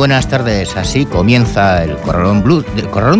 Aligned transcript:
buenas 0.00 0.28
tardes. 0.28 0.76
Así 0.78 1.04
comienza 1.04 1.84
el 1.84 1.94
Corralón, 1.98 2.42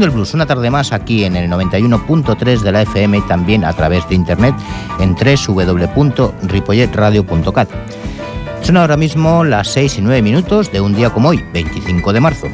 del 0.01 0.09
Blues, 0.09 0.33
una 0.33 0.47
tarde 0.47 0.71
más 0.71 0.93
aquí 0.93 1.25
en 1.25 1.37
el 1.37 1.51
91.3 1.51 2.61
de 2.61 2.73
la 2.73 2.81
FM 2.81 3.19
y 3.19 3.21
también 3.29 3.67
a 3.67 3.75
través 3.75 4.09
de 4.09 4.15
internet 4.15 4.55
en 4.99 5.15
www.ripolletradio.cat. 5.15 7.69
Son 8.63 8.79
ahora 8.79 8.97
mismo 8.97 9.45
las 9.45 9.69
6 9.69 9.99
y 9.99 10.01
9 10.01 10.23
minutos 10.23 10.73
de 10.73 10.81
un 10.81 10.95
día 10.95 11.11
como 11.11 11.29
hoy, 11.29 11.45
25 11.53 12.15
de 12.15 12.21
marzo. 12.21 12.47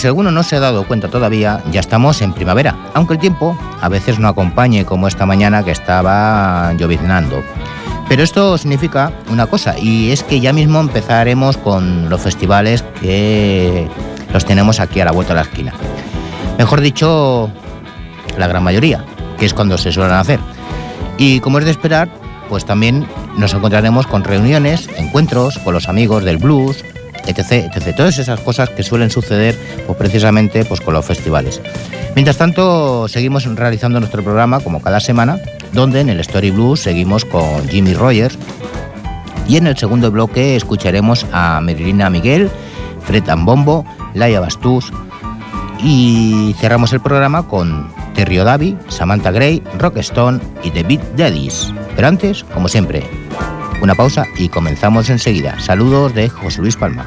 Si 0.00 0.06
alguno 0.06 0.30
no 0.30 0.42
se 0.42 0.56
ha 0.56 0.60
dado 0.60 0.84
cuenta 0.84 1.08
todavía, 1.08 1.62
ya 1.70 1.80
estamos 1.80 2.22
en 2.22 2.32
primavera, 2.32 2.74
aunque 2.94 3.12
el 3.12 3.18
tiempo 3.20 3.54
a 3.82 3.88
veces 3.90 4.18
no 4.18 4.28
acompañe 4.28 4.86
como 4.86 5.06
esta 5.06 5.26
mañana 5.26 5.62
que 5.62 5.72
estaba 5.72 6.72
lloviznando. 6.72 7.42
Pero 8.08 8.22
esto 8.22 8.56
significa 8.56 9.12
una 9.30 9.46
cosa, 9.46 9.78
y 9.78 10.10
es 10.10 10.22
que 10.22 10.40
ya 10.40 10.54
mismo 10.54 10.80
empezaremos 10.80 11.58
con 11.58 12.08
los 12.08 12.18
festivales 12.22 12.82
que 13.02 13.90
los 14.32 14.46
tenemos 14.46 14.80
aquí 14.80 15.00
a 15.00 15.04
la 15.04 15.12
vuelta 15.12 15.34
de 15.34 15.40
la 15.40 15.46
esquina. 15.46 15.74
Mejor 16.56 16.80
dicho, 16.80 17.50
la 18.38 18.46
gran 18.46 18.64
mayoría, 18.64 19.04
que 19.38 19.44
es 19.44 19.52
cuando 19.52 19.76
se 19.76 19.92
suelen 19.92 20.14
hacer. 20.14 20.40
Y 21.18 21.40
como 21.40 21.58
es 21.58 21.66
de 21.66 21.72
esperar, 21.72 22.08
pues 22.48 22.64
también 22.64 23.06
nos 23.36 23.52
encontraremos 23.52 24.06
con 24.06 24.24
reuniones, 24.24 24.88
encuentros 24.96 25.58
con 25.58 25.74
los 25.74 25.90
amigos 25.90 26.24
del 26.24 26.38
blues, 26.38 26.86
etc, 27.26 27.74
etc. 27.74 27.96
Todas 27.96 28.18
esas 28.18 28.40
cosas 28.40 28.70
que 28.70 28.82
suelen 28.82 29.10
suceder 29.10 29.56
pues, 29.86 29.98
precisamente 29.98 30.64
pues, 30.64 30.80
con 30.80 30.94
los 30.94 31.04
festivales. 31.04 31.60
Mientras 32.14 32.36
tanto, 32.36 33.08
seguimos 33.08 33.44
realizando 33.56 34.00
nuestro 34.00 34.22
programa 34.22 34.60
como 34.60 34.82
cada 34.82 35.00
semana, 35.00 35.38
donde 35.72 36.00
en 36.00 36.08
el 36.08 36.20
Story 36.20 36.50
Blues 36.50 36.80
seguimos 36.80 37.24
con 37.24 37.68
Jimmy 37.68 37.94
Rogers 37.94 38.36
y 39.48 39.56
en 39.56 39.66
el 39.66 39.76
segundo 39.76 40.10
bloque 40.10 40.56
escucharemos 40.56 41.26
a 41.32 41.60
Merilina 41.60 42.10
Miguel, 42.10 42.50
Fred 43.04 43.28
Ambombo, 43.28 43.84
Laia 44.14 44.40
Bastús 44.40 44.92
y 45.82 46.54
cerramos 46.60 46.92
el 46.92 47.00
programa 47.00 47.48
con 47.48 47.88
Terry 48.14 48.36
Davi, 48.36 48.76
Samantha 48.88 49.30
Gray, 49.30 49.62
Rock 49.78 49.98
Stone 49.98 50.40
y 50.62 50.70
The 50.70 50.82
Beat 50.82 51.00
Daddies. 51.16 51.72
Pero 51.96 52.08
antes, 52.08 52.44
como 52.44 52.68
siempre, 52.68 53.02
una 53.80 53.94
pausa 53.94 54.26
y 54.36 54.48
comenzamos 54.48 55.10
enseguida. 55.10 55.58
Saludos 55.60 56.14
de 56.14 56.28
José 56.28 56.60
Luis 56.60 56.76
Palma. 56.76 57.06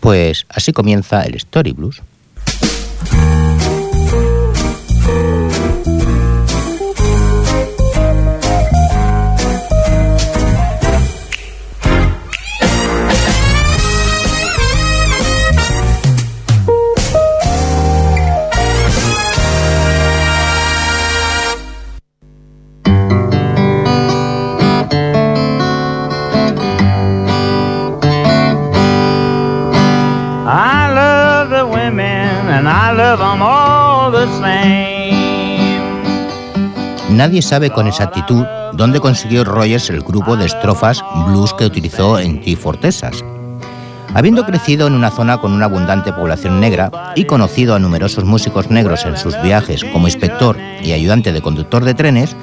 Pues 0.00 0.46
así 0.48 0.72
comienza 0.72 1.22
el 1.22 1.34
Story 1.34 1.72
Blues. 1.72 2.02
Nadie 37.20 37.42
sabe 37.42 37.68
con 37.68 37.86
exactitud 37.86 38.46
dónde 38.72 38.98
consiguió 38.98 39.44
Rogers 39.44 39.90
el 39.90 40.00
grupo 40.00 40.38
de 40.38 40.46
estrofas 40.46 41.04
blues 41.26 41.52
que 41.52 41.66
utilizó 41.66 42.18
en 42.18 42.40
T 42.40 42.56
Fortesas. 42.56 43.22
Habiendo 44.14 44.46
crecido 44.46 44.86
en 44.86 44.94
una 44.94 45.10
zona 45.10 45.36
con 45.36 45.52
una 45.52 45.66
abundante 45.66 46.14
población 46.14 46.60
negra 46.60 47.12
y 47.14 47.26
conocido 47.26 47.74
a 47.74 47.78
numerosos 47.78 48.24
músicos 48.24 48.70
negros 48.70 49.04
en 49.04 49.18
sus 49.18 49.38
viajes 49.42 49.84
como 49.92 50.06
inspector 50.06 50.56
y 50.82 50.92
ayudante 50.92 51.30
de 51.30 51.42
conductor 51.42 51.84
de 51.84 51.92
trenes, 51.92 52.34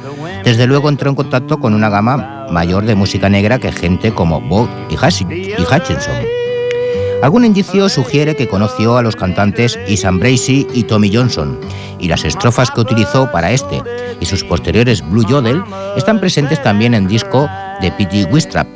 desde 0.44 0.68
luego 0.68 0.90
entró 0.90 1.10
en 1.10 1.16
contacto 1.16 1.60
con 1.60 1.74
una 1.74 1.90
gama 1.90 2.46
mayor 2.52 2.86
de 2.86 2.94
música 2.94 3.30
negra 3.30 3.58
que 3.58 3.72
gente 3.72 4.14
como 4.14 4.40
Bob 4.42 4.70
y 4.92 4.96
Hutchin- 4.96 5.56
y 5.58 5.60
Hutchinson. 5.64 6.14
Algún 7.24 7.46
indicio 7.46 7.90
sugiere 7.90 8.36
que 8.36 8.48
conoció 8.48 8.96
a 8.96 9.02
los 9.02 9.16
cantantes 9.16 9.80
Isan 9.88 10.20
Bracey 10.20 10.68
y 10.72 10.84
Tommy 10.84 11.14
Johnson, 11.14 11.60
y 12.00 12.08
las 12.08 12.24
estrofas 12.24 12.70
que 12.70 12.82
utilizó 12.82 13.32
para 13.32 13.52
este 13.52 13.82
y 14.20 14.26
sus 14.26 14.44
posteriores 14.44 15.02
Blue 15.10 15.26
Yodel 15.26 15.64
están 15.96 16.20
presentes 16.20 16.62
también 16.62 16.94
en 16.94 17.08
disco 17.08 17.50
de 17.82 17.92
Pete 17.92 18.26
Wistrap. 18.26 18.68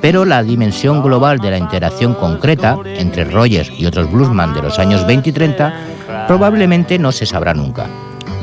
Pero 0.00 0.24
la 0.24 0.42
dimensión 0.44 1.02
global 1.02 1.38
de 1.38 1.50
la 1.50 1.58
interacción 1.58 2.14
concreta 2.14 2.78
entre 2.84 3.24
Rogers 3.24 3.72
y 3.76 3.86
otros 3.86 4.10
bluesman 4.10 4.54
de 4.54 4.62
los 4.62 4.78
años 4.78 5.04
20 5.06 5.30
y 5.30 5.32
30 5.32 6.26
probablemente 6.28 6.98
no 6.98 7.10
se 7.10 7.26
sabrá 7.26 7.54
nunca. 7.54 7.86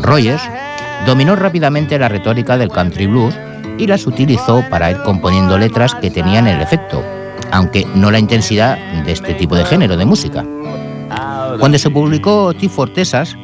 Rogers 0.02 0.42
dominó 1.06 1.38
rápidamente 1.38 1.98
la 1.98 2.10
retórica 2.10 2.58
del 2.58 2.70
country 2.70 3.08
blues 3.08 3.36
y 3.78 3.88
las 3.88 4.06
utilizó 4.06 4.64
para 4.70 4.92
ir 4.92 4.98
componiendo 5.04 5.58
letras 5.58 5.96
que 5.96 6.12
tenían 6.12 6.48
el 6.48 6.62
efecto, 6.62 7.04
aunque 7.52 7.86
no 7.96 8.12
la 8.12 8.20
intensidad 8.20 8.78
de 9.04 9.12
este 9.12 9.34
tipo 9.34 9.56
de 9.56 9.66
género 9.66 9.98
de 9.98 10.06
música. 10.06 10.46
Cuando 11.60 11.78
se 11.78 11.90
publicó 11.90 12.54
T 12.54 12.70
Fortesas, 12.70 13.36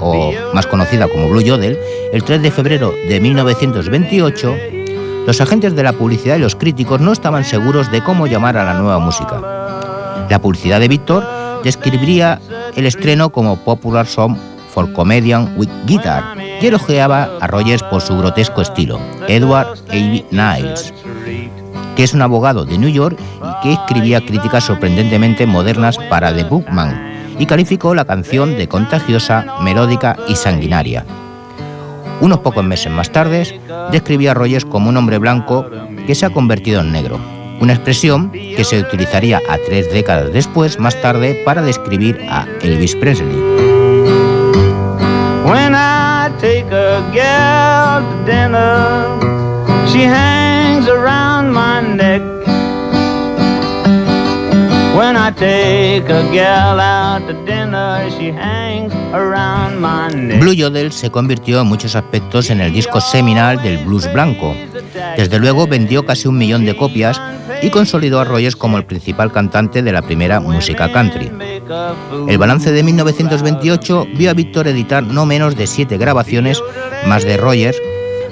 o 0.00 0.32
más 0.52 0.66
conocida 0.66 1.08
como 1.08 1.28
Blue 1.28 1.42
Yodel, 1.42 1.78
el 2.12 2.24
3 2.24 2.42
de 2.42 2.50
febrero 2.50 2.92
de 3.08 3.20
1928, 3.20 4.54
los 5.26 5.40
agentes 5.40 5.74
de 5.74 5.82
la 5.82 5.92
publicidad 5.92 6.36
y 6.36 6.40
los 6.40 6.56
críticos 6.56 7.00
no 7.00 7.12
estaban 7.12 7.44
seguros 7.44 7.90
de 7.90 8.02
cómo 8.02 8.26
llamar 8.26 8.56
a 8.56 8.64
la 8.64 8.74
nueva 8.74 8.98
música. 8.98 9.40
La 10.28 10.38
publicidad 10.40 10.80
de 10.80 10.88
Víctor 10.88 11.24
describiría 11.62 12.40
el 12.76 12.86
estreno 12.86 13.30
como 13.30 13.56
Popular 13.56 14.06
Song 14.06 14.36
for 14.68 14.92
Comedian 14.92 15.54
with 15.56 15.68
Guitar, 15.86 16.36
y 16.60 16.66
elogiaba 16.66 17.30
a 17.40 17.46
Rogers 17.46 17.82
por 17.84 18.00
su 18.00 18.16
grotesco 18.16 18.62
estilo, 18.62 18.98
Edward 19.28 19.78
A. 19.90 19.94
Niles, 19.94 20.94
que 21.96 22.04
es 22.04 22.14
un 22.14 22.22
abogado 22.22 22.64
de 22.64 22.78
New 22.78 22.90
York 22.90 23.18
y 23.42 23.62
que 23.62 23.72
escribía 23.72 24.20
críticas 24.20 24.64
sorprendentemente 24.64 25.46
modernas 25.46 25.98
para 26.08 26.34
The 26.34 26.44
Bookman 26.44 27.14
y 27.38 27.46
calificó 27.46 27.94
la 27.94 28.04
canción 28.04 28.56
de 28.56 28.68
contagiosa, 28.68 29.44
melódica 29.60 30.16
y 30.28 30.36
sanguinaria. 30.36 31.04
Unos 32.20 32.38
pocos 32.40 32.64
meses 32.64 32.92
más 32.92 33.10
tarde, 33.10 33.60
describía 33.90 34.30
a 34.30 34.34
Rogers 34.34 34.64
como 34.64 34.88
un 34.88 34.96
hombre 34.96 35.18
blanco 35.18 35.66
que 36.06 36.14
se 36.14 36.26
ha 36.26 36.30
convertido 36.30 36.80
en 36.80 36.92
negro, 36.92 37.18
una 37.60 37.72
expresión 37.72 38.30
que 38.30 38.64
se 38.64 38.80
utilizaría 38.80 39.40
a 39.48 39.58
tres 39.58 39.92
décadas 39.92 40.32
después, 40.32 40.78
más 40.78 41.00
tarde, 41.00 41.42
para 41.44 41.62
describir 41.62 42.20
a 42.28 42.46
Elvis 42.62 42.94
Presley. 42.96 43.36
A 49.96 50.53
hangs 50.84 50.88
around 50.88 51.52
my 51.52 51.80
neck. 51.96 52.22
When 54.96 55.16
I 55.16 55.32
take 55.32 56.08
a 56.08 56.78
out 56.80 57.26
to 57.26 57.32
dinner, 57.44 58.10
she 58.10 58.32
hangs. 58.32 58.92
Blue 60.40 60.54
Yodel 60.54 60.90
se 60.90 61.08
convirtió 61.08 61.60
en 61.60 61.68
muchos 61.68 61.94
aspectos 61.94 62.50
en 62.50 62.60
el 62.60 62.72
disco 62.72 63.00
seminal 63.00 63.62
del 63.62 63.78
blues 63.84 64.12
blanco. 64.12 64.56
Desde 65.16 65.38
luego 65.38 65.68
vendió 65.68 66.04
casi 66.04 66.26
un 66.26 66.36
millón 66.36 66.64
de 66.64 66.76
copias 66.76 67.20
y 67.62 67.70
consolidó 67.70 68.18
a 68.18 68.24
Rogers 68.24 68.56
como 68.56 68.76
el 68.76 68.84
principal 68.84 69.30
cantante 69.30 69.82
de 69.82 69.92
la 69.92 70.02
primera 70.02 70.40
música 70.40 70.90
country. 70.90 71.30
El 72.26 72.38
balance 72.38 72.72
de 72.72 72.82
1928 72.82 74.06
vio 74.16 74.30
a 74.30 74.34
Victor 74.34 74.66
editar 74.66 75.04
no 75.04 75.26
menos 75.26 75.54
de 75.54 75.68
siete 75.68 75.96
grabaciones 75.96 76.60
más 77.06 77.22
de 77.22 77.36
Rogers, 77.36 77.80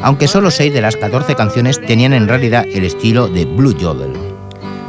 aunque 0.02 0.28
solo 0.28 0.50
seis 0.50 0.72
de 0.72 0.80
las 0.80 0.96
14 0.96 1.34
canciones 1.34 1.80
tenían 1.80 2.12
en 2.12 2.28
realidad 2.28 2.66
el 2.70 2.84
estilo 2.84 3.28
de 3.28 3.44
Blue 3.44 3.76
Yodel. 3.76 4.12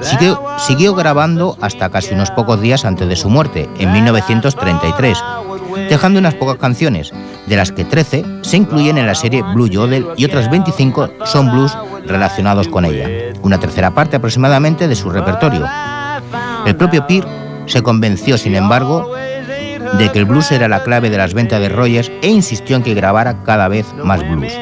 Siguió, 0.02 0.42
siguió 0.58 0.96
grabando 0.96 1.58
hasta 1.62 1.90
casi 1.90 2.14
unos 2.14 2.30
pocos 2.32 2.60
días 2.60 2.84
antes 2.84 3.08
de 3.08 3.16
su 3.16 3.30
muerte, 3.30 3.70
en 3.80 3.92
1933, 3.94 5.18
dejando 5.90 6.20
unas 6.20 6.36
pocas 6.36 6.58
canciones, 6.58 7.14
de 7.46 7.56
las 7.56 7.72
que 7.72 7.86
13 7.86 8.26
se 8.42 8.58
incluyen 8.58 8.98
en 8.98 9.08
la 9.08 9.16
serie 9.16 9.42
Blue 9.42 9.68
Yodel 9.68 10.08
y 10.18 10.26
otras 10.26 10.50
25 10.50 11.10
son 11.26 11.52
blues 11.52 11.78
relacionados 12.06 12.68
con 12.68 12.84
ella, 12.84 13.34
una 13.42 13.60
tercera 13.60 13.92
parte 13.92 14.18
aproximadamente 14.18 14.88
de 14.88 14.96
su 14.96 15.10
repertorio. 15.10 15.66
El 16.66 16.76
propio 16.76 17.08
Peer 17.08 17.26
se 17.66 17.82
convenció, 17.82 18.38
sin 18.38 18.56
embargo, 18.56 19.14
de 19.98 20.12
que 20.12 20.20
el 20.20 20.26
blues 20.26 20.52
era 20.52 20.68
la 20.68 20.84
clave 20.84 21.10
de 21.10 21.18
las 21.18 21.34
ventas 21.34 21.60
de 21.60 21.70
Rogers 21.70 22.12
e 22.22 22.30
insistió 22.30 22.76
en 22.76 22.84
que 22.84 22.94
grabara 22.94 23.44
cada 23.44 23.68
vez 23.68 23.86
más 24.04 24.22
blues. 24.28 24.54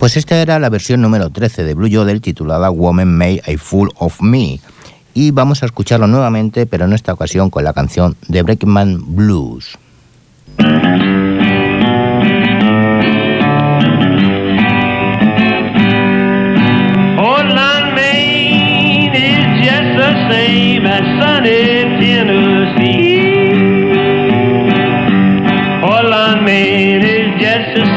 Pues 0.00 0.16
esta 0.16 0.40
era 0.40 0.58
la 0.58 0.70
versión 0.70 1.02
número 1.02 1.28
13 1.28 1.62
de 1.62 1.74
Blue 1.74 1.86
Yodel 1.86 2.22
titulada 2.22 2.70
Woman 2.70 3.18
Made 3.18 3.42
a 3.46 3.58
Fool 3.58 3.90
of 3.96 4.22
Me. 4.22 4.58
Y 5.14 5.30
vamos 5.32 5.62
a 5.62 5.66
escucharlo 5.66 6.06
nuevamente, 6.06 6.66
pero 6.66 6.84
en 6.84 6.92
esta 6.92 7.12
ocasión 7.12 7.50
con 7.50 7.64
la 7.64 7.72
canción 7.72 8.16
The 8.30 8.42
Breakman 8.42 9.16
Blues. 9.16 9.78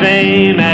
Same 0.04 0.72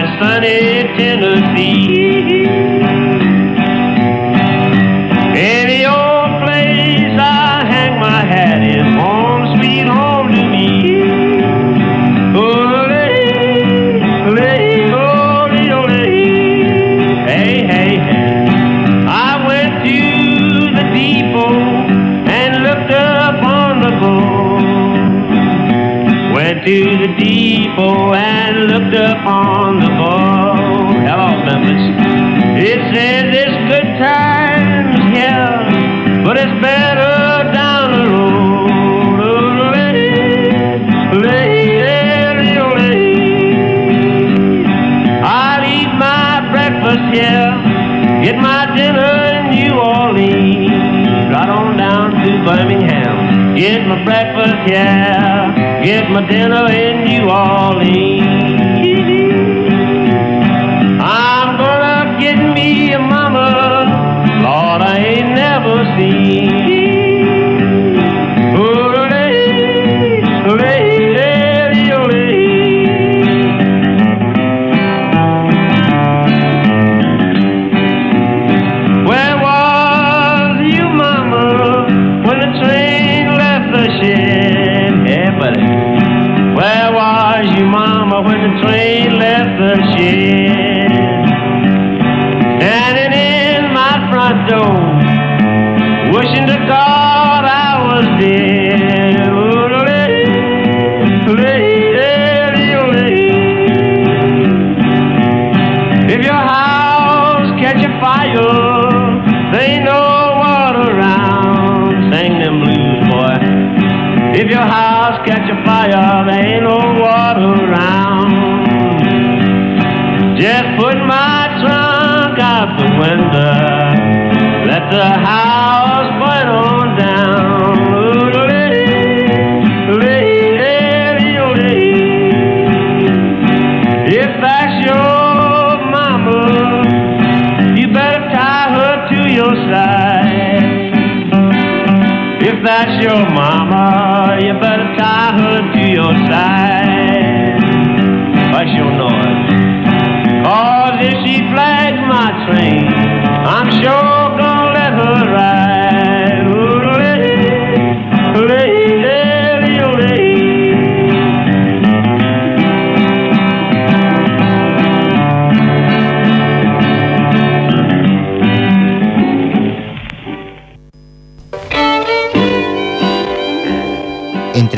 the 124.91 125.03
house 125.03 125.48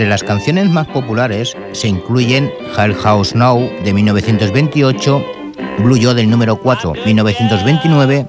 Entre 0.01 0.10
las 0.10 0.24
canciones 0.24 0.67
más 0.67 0.88
populares 0.88 1.55
se 1.74 1.88
incluyen 1.88 2.51
Hell 2.75 2.96
House 2.96 3.36
Now 3.36 3.70
de 3.84 3.93
1928, 3.93 5.24
Blue 5.77 6.13
del 6.15 6.27
número 6.27 6.55
4 6.55 6.93
1929, 7.05 8.25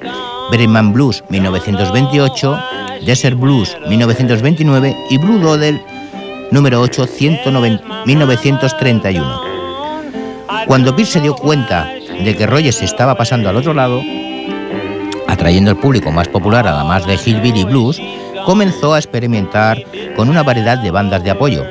Berryman 0.50 0.93
Blues 0.93 1.25
1928, 1.31 2.59
Desert 3.07 3.41
Blues 3.41 3.75
1929 3.88 4.95
y 5.09 5.17
Blue 5.17 5.38
Dodel 5.38 5.81
número 6.50 6.83
8 6.83 7.09
1931. 8.05 9.41
Cuando 10.67 10.93
Bill 10.93 11.07
se 11.07 11.23
dio 11.23 11.35
cuenta 11.35 11.88
de 12.23 12.37
que 12.37 12.47
Rogers 12.47 12.83
estaba 12.83 13.14
pasando 13.14 13.49
al 13.49 13.57
otro 13.57 13.73
lado, 13.73 14.02
atrayendo 15.26 15.71
al 15.71 15.79
público 15.79 16.12
más 16.12 16.29
popular 16.29 16.69
además 16.69 17.07
de 17.07 17.14
Hillbilly 17.14 17.64
Blues, 17.64 17.99
comenzó 18.45 18.95
a 18.95 18.99
experimentar 18.99 19.85
con 20.17 20.29
una 20.29 20.43
variedad 20.43 20.79
de 20.79 20.91
bandas 20.91 21.23
de 21.25 21.31
apoyo, 21.31 21.65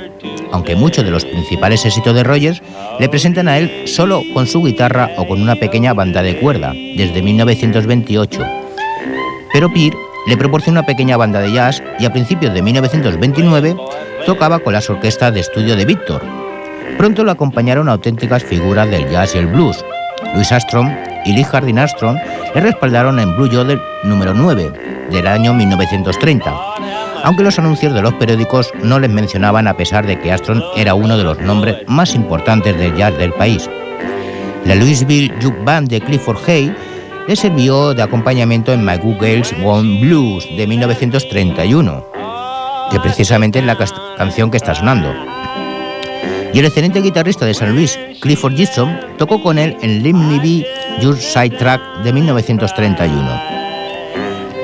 aunque 0.51 0.75
muchos 0.75 1.04
de 1.04 1.12
los 1.12 1.25
principales 1.25 1.86
éxitos 1.86 2.13
de 2.16 2.24
Rogers 2.24 2.62
le 3.00 3.10
presentan 3.10 3.48
a 3.48 3.58
él 3.58 3.88
solo 3.88 4.22
con 4.34 4.48
su 4.48 4.63
guitarra 4.63 5.12
o 5.18 5.28
con 5.28 5.42
una 5.42 5.56
pequeña 5.56 5.94
banda 5.94 6.22
de 6.22 6.40
cuerda, 6.40 6.74
desde 6.74 7.22
1928. 7.22 8.46
Pero 9.54 9.72
Peer 9.72 9.94
le 10.28 10.38
proporcionó 10.38 10.80
una 10.80 10.86
pequeña 10.86 11.18
banda 11.18 11.40
de 11.40 11.51
jazz 11.51 11.82
y 12.00 12.06
a 12.06 12.13
principios 12.13 12.54
de 12.54 12.62
1929 12.62 13.75
tocaba 14.25 14.60
con 14.60 14.74
las 14.74 14.90
orquestas 14.90 15.34
de 15.34 15.40
estudio 15.40 15.75
de 15.75 15.86
Victor. 15.86 16.22
Pronto 16.98 17.24
lo 17.24 17.32
acompañaron 17.32 17.90
auténticas 17.90 18.44
figuras 18.44 18.90
del 18.90 19.10
jazz 19.10 19.36
y 19.36 19.40
el 19.40 19.48
blues. 19.48 19.84
Louis 20.34 20.51
Armstrong 20.51 21.11
y 21.25 21.34
Lee 21.34 21.44
Hardin 21.44 21.80
Armstrong 21.80 22.18
le 22.54 22.62
respaldaron 22.62 23.20
en 23.20 23.36
Blue 23.36 23.50
Yodel 23.50 23.82
número 24.04 24.34
9 24.34 24.72
del 25.12 25.28
año 25.28 25.54
1930, 25.54 26.54
aunque 27.24 27.44
los 27.44 27.60
anuncios 27.60 27.94
de 27.94 28.01
los 28.01 28.13
periódicos 28.16 28.72
no 28.82 29.00
les 29.00 29.10
mencionaban 29.10 29.68
a 29.68 29.75
pesar 29.75 30.06
de 30.06 30.20
que 30.20 30.32
Armstrong 30.32 30.62
era 30.75 30.94
uno 30.94 31.18
de 31.18 31.24
los 31.24 31.40
nombres 31.40 31.78
más 31.88 32.16
importantes 32.16 32.78
del 32.78 32.96
jazz 32.96 33.18
del 33.18 33.34
país. 33.34 33.70
La 34.66 34.75
Louisville 34.75 35.34
Juke 35.42 35.63
Band 35.63 35.90
de 35.90 36.01
Clifford 36.01 36.38
Hay 36.48 36.75
le 37.28 37.36
sirvió 37.36 37.94
de 37.94 38.04
acompañamiento 38.04 38.74
en 38.74 38.86
My 38.86 39.00
Girls 39.20 39.54
One 39.63 40.01
Blues 40.01 40.48
de 40.56 40.68
1931, 40.68 42.06
que 42.92 43.00
precisamente 43.00 43.60
es 43.60 43.66
la 43.66 43.78
canción 44.18 44.51
que 44.51 44.58
está 44.58 44.75
sonando. 44.75 45.13
Y 46.54 46.60
el 46.60 46.66
excelente 46.66 47.01
guitarrista 47.01 47.46
de 47.46 47.54
San 47.54 47.74
Luis, 47.74 47.98
Clifford 48.20 48.56
Gibson, 48.56 49.00
tocó 49.18 49.42
con 49.42 49.58
él 49.58 49.78
en 49.82 50.04
Let 50.04 50.13
Me 50.13 50.40
Be 50.40 50.68
Your 51.00 51.17
Side 51.17 51.57
Track 51.57 52.03
de 52.03 52.13
1931. 52.13 53.51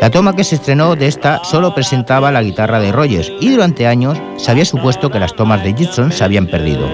La 0.02 0.12
toma 0.12 0.36
que 0.36 0.44
se 0.44 0.56
estrenó 0.56 0.96
de 0.96 1.08
esta 1.08 1.44
solo 1.44 1.74
presentaba 1.74 2.32
la 2.32 2.44
guitarra 2.44 2.80
de 2.80 2.92
Rogers 2.92 3.32
y 3.40 3.50
durante 3.50 3.88
años 3.88 4.22
se 4.38 4.52
había 4.52 4.66
supuesto 4.66 5.10
que 5.10 5.20
las 5.20 5.36
tomas 5.36 5.64
de 5.64 5.74
Gibson 5.74 6.12
se 6.12 6.24
habían 6.24 6.48
perdido. 6.48 6.88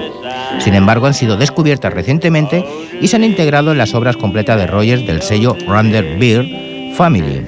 Sin 0.60 0.74
embargo, 0.74 1.08
han 1.08 1.14
sido 1.14 1.36
descubiertas 1.36 1.94
recientemente 1.94 2.66
y 3.02 3.08
se 3.08 3.18
han 3.18 3.24
integrado 3.24 3.72
en 3.72 3.78
las 3.78 3.94
obras 3.94 4.16
completas 4.16 4.58
de 4.58 4.68
Rogers 4.68 5.06
del 5.06 5.22
sello 5.22 5.58
Rander 5.68 6.18
Beer 6.18 6.46
Family. 6.96 7.46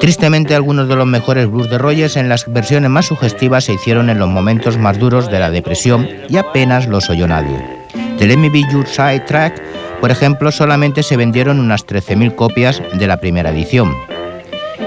Tristemente, 0.00 0.54
algunos 0.54 0.88
de 0.88 0.96
los 0.96 1.06
mejores 1.06 1.46
blues 1.50 1.68
de 1.68 1.76
Rogers 1.76 2.16
en 2.16 2.30
las 2.30 2.50
versiones 2.50 2.88
más 2.88 3.06
sugestivas 3.06 3.64
se 3.64 3.74
hicieron 3.74 4.08
en 4.08 4.18
los 4.18 4.28
momentos 4.28 4.78
más 4.78 4.98
duros 4.98 5.30
de 5.30 5.38
la 5.38 5.50
depresión 5.50 6.08
y 6.28 6.38
apenas 6.38 6.86
los 6.86 7.10
oyó 7.10 7.26
nadie. 7.26 7.79
The 8.20 8.26
Let 8.26 8.36
Me 8.36 8.50
Be 8.50 8.62
Your 8.70 8.86
Side 8.86 9.20
Track, 9.20 9.62
por 9.98 10.10
ejemplo, 10.10 10.52
solamente 10.52 11.02
se 11.02 11.16
vendieron 11.16 11.58
unas 11.58 11.86
13.000 11.86 12.34
copias 12.34 12.82
de 12.92 13.06
la 13.06 13.16
primera 13.16 13.48
edición. 13.48 13.96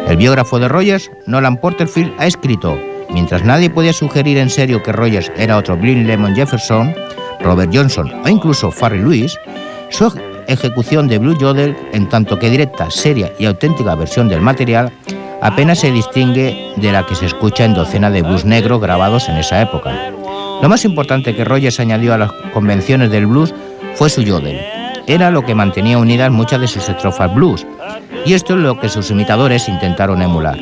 El 0.07 0.17
biógrafo 0.17 0.59
de 0.59 0.67
Rogers, 0.67 1.09
Nolan 1.25 1.57
Porterfield, 1.57 2.13
ha 2.19 2.27
escrito 2.27 2.77
Mientras 3.09 3.43
nadie 3.43 3.71
podía 3.71 3.91
sugerir 3.91 4.37
en 4.37 4.51
serio 4.51 4.83
que 4.83 4.91
Rogers 4.91 5.31
era 5.35 5.57
otro 5.57 5.75
Blind 5.75 6.05
Lemon 6.05 6.35
Jefferson, 6.35 6.93
Robert 7.41 7.71
Johnson 7.73 8.11
o 8.23 8.29
incluso 8.29 8.69
Farry 8.69 8.99
Lewis, 8.99 9.35
su 9.89 10.13
ejecución 10.47 11.07
de 11.07 11.17
Blue 11.17 11.35
Yodel, 11.35 11.75
en 11.91 12.09
tanto 12.09 12.37
que 12.37 12.51
directa, 12.51 12.91
seria 12.91 13.31
y 13.39 13.45
auténtica 13.45 13.95
versión 13.95 14.29
del 14.29 14.41
material, 14.41 14.91
apenas 15.41 15.79
se 15.79 15.91
distingue 15.91 16.71
de 16.75 16.91
la 16.91 17.03
que 17.07 17.15
se 17.15 17.25
escucha 17.25 17.65
en 17.65 17.73
docenas 17.73 18.13
de 18.13 18.21
blues 18.21 18.45
negros 18.45 18.79
grabados 18.79 19.27
en 19.27 19.37
esa 19.37 19.59
época. 19.59 20.13
Lo 20.63 20.69
más 20.69 20.85
importante 20.85 21.35
que 21.35 21.43
Rogers 21.43 21.81
añadió 21.81 22.13
a 22.13 22.17
las 22.17 22.31
convenciones 22.53 23.11
del 23.11 23.25
blues 23.25 23.53
fue 23.95 24.09
su 24.09 24.21
yodel. 24.21 24.61
Era 25.07 25.29
lo 25.29 25.43
que 25.45 25.53
mantenía 25.53 25.97
unidas 25.97 26.31
muchas 26.31 26.61
de 26.61 26.69
sus 26.69 26.87
estrofas 26.87 27.35
blues, 27.35 27.67
y 28.25 28.33
esto 28.33 28.53
es 28.53 28.61
lo 28.61 28.79
que 28.79 28.87
sus 28.87 29.11
imitadores 29.11 29.67
intentaron 29.67 30.21
emular. 30.21 30.57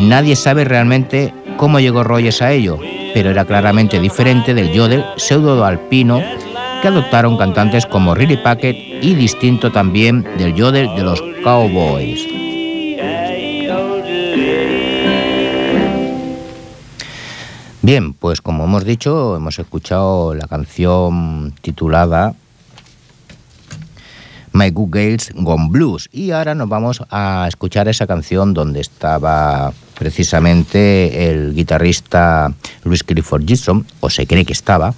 Nadie 0.00 0.34
sabe 0.34 0.64
realmente 0.64 1.32
cómo 1.56 1.78
llegó 1.78 2.02
Rogers 2.02 2.42
a 2.42 2.50
ello, 2.50 2.80
pero 3.14 3.30
era 3.30 3.44
claramente 3.44 4.00
diferente 4.00 4.54
del 4.54 4.72
yodel 4.72 5.04
pseudo-alpino 5.16 6.20
que 6.82 6.88
adoptaron 6.88 7.36
cantantes 7.36 7.86
como 7.86 8.16
Riley 8.16 8.38
Packett 8.38 8.76
y 9.04 9.14
distinto 9.14 9.70
también 9.70 10.26
del 10.36 10.52
yodel 10.56 10.88
de 10.96 11.02
los 11.04 11.22
Cowboys. 11.44 12.41
Bien, 17.84 18.12
pues 18.12 18.40
como 18.40 18.62
hemos 18.62 18.84
dicho, 18.84 19.34
hemos 19.34 19.58
escuchado 19.58 20.36
la 20.36 20.46
canción 20.46 21.52
titulada 21.62 22.32
My 24.52 24.70
Good 24.70 24.94
Girls 24.94 25.32
Gone 25.34 25.68
Blues. 25.68 26.08
Y 26.12 26.30
ahora 26.30 26.54
nos 26.54 26.68
vamos 26.68 27.02
a 27.10 27.44
escuchar 27.48 27.88
esa 27.88 28.06
canción 28.06 28.54
donde 28.54 28.80
estaba 28.80 29.72
precisamente 29.98 31.28
el 31.28 31.54
guitarrista 31.54 32.54
Luis 32.84 33.02
Clifford 33.02 33.46
Gibson, 33.46 33.84
o 33.98 34.08
se 34.08 34.28
cree 34.28 34.44
que 34.44 34.52
estaba, 34.52 34.94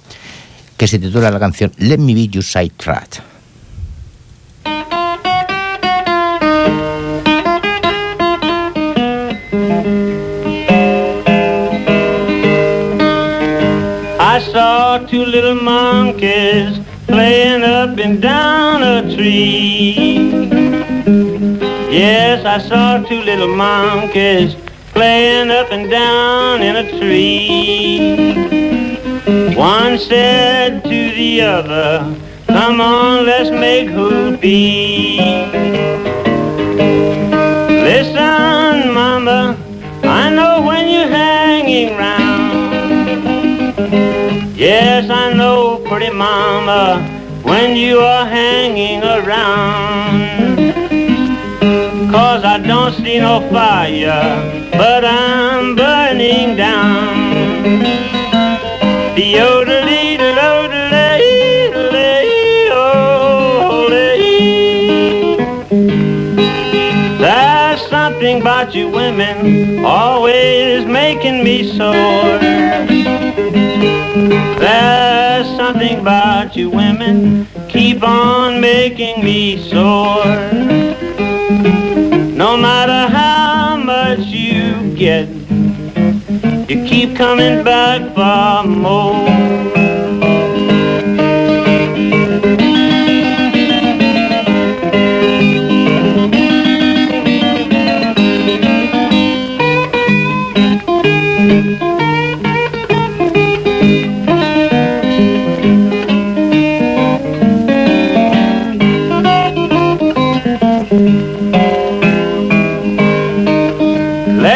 que 0.77 0.87
se 0.87 0.99
titula 0.99 1.31
la 1.31 1.39
canción 1.39 1.71
Let 1.77 1.97
Me 1.97 2.13
Be 2.13 2.27
Your 2.27 2.43
Side 2.43 2.73
Track. 2.77 3.34
Two 15.15 15.23
little 15.23 15.55
monkeys 15.55 16.77
playing 17.07 17.63
up 17.63 17.97
and 17.99 18.21
down 18.21 18.83
a 18.83 19.15
tree. 19.15 20.29
Yes, 21.89 22.43
I 22.45 22.57
saw 22.57 22.97
two 22.97 23.21
little 23.21 23.55
monkeys 23.55 24.57
playing 24.91 25.51
up 25.51 25.71
and 25.71 25.89
down 25.89 26.61
in 26.61 26.75
a 26.75 26.85
tree. 26.99 28.35
One 29.55 29.97
said 29.97 30.83
to 30.83 30.99
the 31.19 31.41
other, 31.43 32.13
come 32.47 32.81
on, 32.81 33.25
let's 33.25 33.51
make 33.51 33.87
whoopee. 33.87 35.19
Listen, 37.87 38.93
mama, 38.93 39.57
I 40.03 40.29
know 40.29 40.61
when 40.67 40.89
you're 40.89 41.07
hanging 41.07 41.95
round. 41.95 42.24
Yes, 44.77 45.09
I 45.09 45.31
know, 45.31 45.77
pretty 45.87 46.11
mama, 46.11 46.99
when 47.43 47.77
you 47.77 47.99
are 47.99 48.25
hanging 48.25 49.01
around. 49.03 50.57
Cause 52.11 52.43
I 52.43 52.57
don't 52.57 52.93
see 52.93 53.17
no 53.19 53.39
fire, 53.51 54.69
but 54.73 55.05
I'm 55.05 55.77
burning 55.77 56.57
down. 56.57 57.85
Odorly, 59.15 60.17
There's 67.17 67.87
something 67.87 68.41
about 68.41 68.75
you 68.75 68.89
women 68.89 69.85
always 69.85 70.85
making 70.85 71.45
me 71.45 71.63
sore. 71.77 72.75
There's 74.59 75.47
something 75.55 75.99
about 75.99 76.55
you 76.55 76.69
women 76.69 77.47
keep 77.69 78.03
on 78.03 78.59
making 78.59 79.23
me 79.23 79.57
sore. 79.69 80.25
No 82.43 82.57
matter 82.57 83.13
how 83.13 83.77
much 83.77 84.19
you 84.19 84.93
get, 84.95 85.27
you 86.69 86.85
keep 86.85 87.15
coming 87.15 87.63
back 87.63 88.01
for 88.13 88.67
more. 88.67 89.94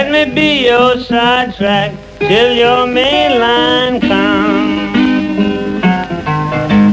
Let 0.09 0.27
me 0.27 0.33
be 0.33 0.65
your 0.65 0.97
sidetrack 1.01 1.93
till 2.17 2.51
your 2.55 2.87
main 2.87 3.39
line 3.39 4.01
comes. 4.01 4.89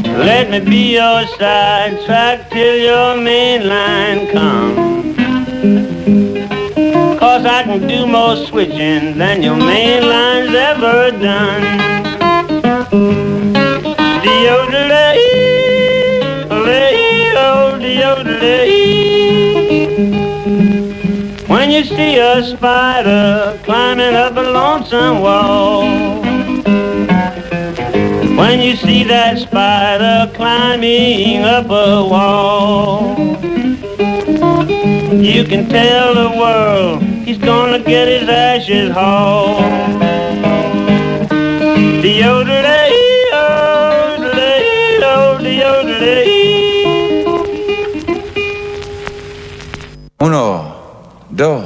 Let 0.07 0.51
me 0.51 0.61
be 0.61 0.93
your 0.97 1.27
sidetrack 1.39 2.51
till 2.51 2.77
your 2.77 3.17
main 3.17 3.69
line 3.69 4.31
comes. 4.33 5.17
Cause 7.19 7.47
I 7.47 7.63
can 7.65 7.89
do 7.89 8.07
more 8.07 8.37
switching 8.37 9.17
than 9.17 9.43
your 9.43 9.57
main 9.57 10.07
line's 10.07 10.55
ever 10.55 11.11
done. 11.13 11.63
Deodorant, 14.25 15.17
deodorant 17.81 18.86
you 21.77 21.85
see 21.85 22.17
a 22.19 22.43
spider 22.43 23.61
climbing 23.63 24.15
up 24.15 24.35
a 24.35 24.41
lonesome 24.41 25.21
wall. 25.21 25.83
When 28.39 28.63
you 28.63 28.77
see 28.77 29.05
that 29.05 29.39
spider 29.39 30.33
climbing 30.35 31.45
up 31.45 31.67
a 31.67 32.03
wall. 32.13 33.19
You 35.13 35.45
can 35.45 35.69
tell 35.69 36.15
the 36.15 36.31
world 36.39 37.03
he's 37.03 37.39
gonna 37.39 37.81
get 37.81 38.09
his 38.09 38.27
ashes 38.27 38.91
hauled. 38.93 39.97
Uno, 50.19 50.77
dos, 51.31 51.66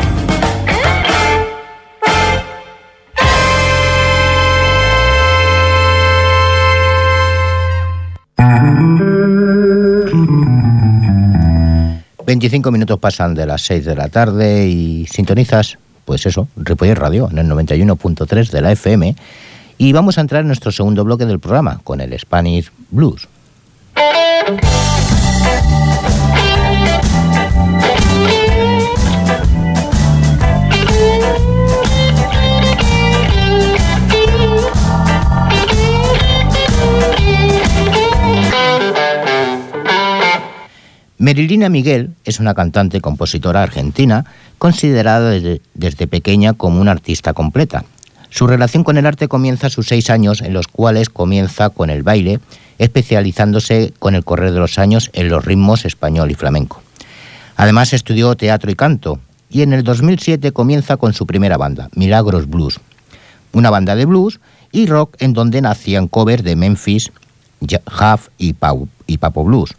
...25 12.25 12.71
minutos 12.71 12.97
pasan 12.99 13.35
de 13.35 13.45
las 13.45 13.61
6 13.63 13.83
de 13.83 13.95
la 13.95 14.07
tarde 14.07 14.67
y 14.67 15.05
sintonizas, 15.07 15.77
pues 16.05 16.25
eso, 16.25 16.47
Ripollet 16.55 16.95
Radio 16.95 17.29
en 17.29 17.37
el 17.39 17.47
91.3 17.47 18.49
de 18.49 18.61
la 18.61 18.71
FM 18.71 19.15
y 19.77 19.93
vamos 19.93 20.17
a 20.17 20.21
entrar 20.21 20.41
en 20.41 20.47
nuestro 20.47 20.71
segundo 20.71 21.03
bloque 21.03 21.25
del 21.25 21.39
programa 21.39 21.81
con 21.83 22.01
el 22.01 22.17
Spanish 22.17 22.71
Blues. 22.89 23.27
Merilina 41.21 41.69
Miguel 41.69 42.15
es 42.25 42.39
una 42.39 42.55
cantante 42.55 42.97
y 42.97 42.99
compositora 42.99 43.61
argentina 43.61 44.25
considerada 44.57 45.29
desde, 45.29 46.07
pequeña 46.07 46.53
como 46.53 46.81
una 46.81 46.89
artista 46.89 47.33
completa. 47.33 47.85
Su 48.31 48.47
relación 48.47 48.83
con 48.83 48.97
el 48.97 49.05
arte 49.05 49.27
comienza 49.27 49.67
a 49.67 49.69
sus 49.69 49.87
seis 49.87 50.09
años, 50.09 50.41
en 50.41 50.53
los 50.53 50.67
cuales 50.67 51.11
comienza 51.11 51.69
con 51.69 51.91
el 51.91 52.01
baile, 52.01 52.39
especializándose 52.79 53.93
con 53.99 54.15
el 54.15 54.25
correr 54.25 54.51
de 54.51 54.57
los 54.57 54.79
años 54.79 55.11
en 55.13 55.29
los 55.29 55.45
ritmos 55.45 55.85
español 55.85 56.31
y 56.31 56.33
flamenco. 56.33 56.81
Además 57.55 57.93
estudió 57.93 58.35
teatro 58.35 58.71
y 58.71 58.75
canto, 58.75 59.19
y 59.47 59.61
en 59.61 59.73
el 59.73 59.83
2007 59.83 60.51
comienza 60.53 60.97
con 60.97 61.13
su 61.13 61.27
primera 61.27 61.57
banda, 61.57 61.89
Milagros 61.93 62.49
Blues, 62.49 62.79
una 63.51 63.69
banda 63.69 63.95
de 63.95 64.05
blues 64.05 64.39
y 64.71 64.87
rock 64.87 65.17
en 65.19 65.33
donde 65.33 65.61
nacían 65.61 66.07
covers 66.07 66.43
de 66.43 66.55
Memphis, 66.55 67.11
Huff 67.61 68.29
y 68.39 68.53
Papo 68.53 69.43
Blues. 69.43 69.75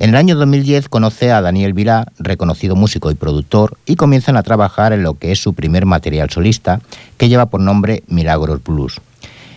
En 0.00 0.10
el 0.10 0.16
año 0.16 0.36
2010 0.36 0.88
conoce 0.88 1.32
a 1.32 1.40
Daniel 1.40 1.72
Vilá, 1.72 2.06
reconocido 2.20 2.76
músico 2.76 3.10
y 3.10 3.16
productor, 3.16 3.76
y 3.84 3.96
comienzan 3.96 4.36
a 4.36 4.44
trabajar 4.44 4.92
en 4.92 5.02
lo 5.02 5.14
que 5.14 5.32
es 5.32 5.40
su 5.40 5.54
primer 5.54 5.86
material 5.86 6.30
solista, 6.30 6.80
que 7.16 7.28
lleva 7.28 7.46
por 7.46 7.60
nombre 7.60 8.04
Milagros 8.06 8.62
Blues, 8.62 9.00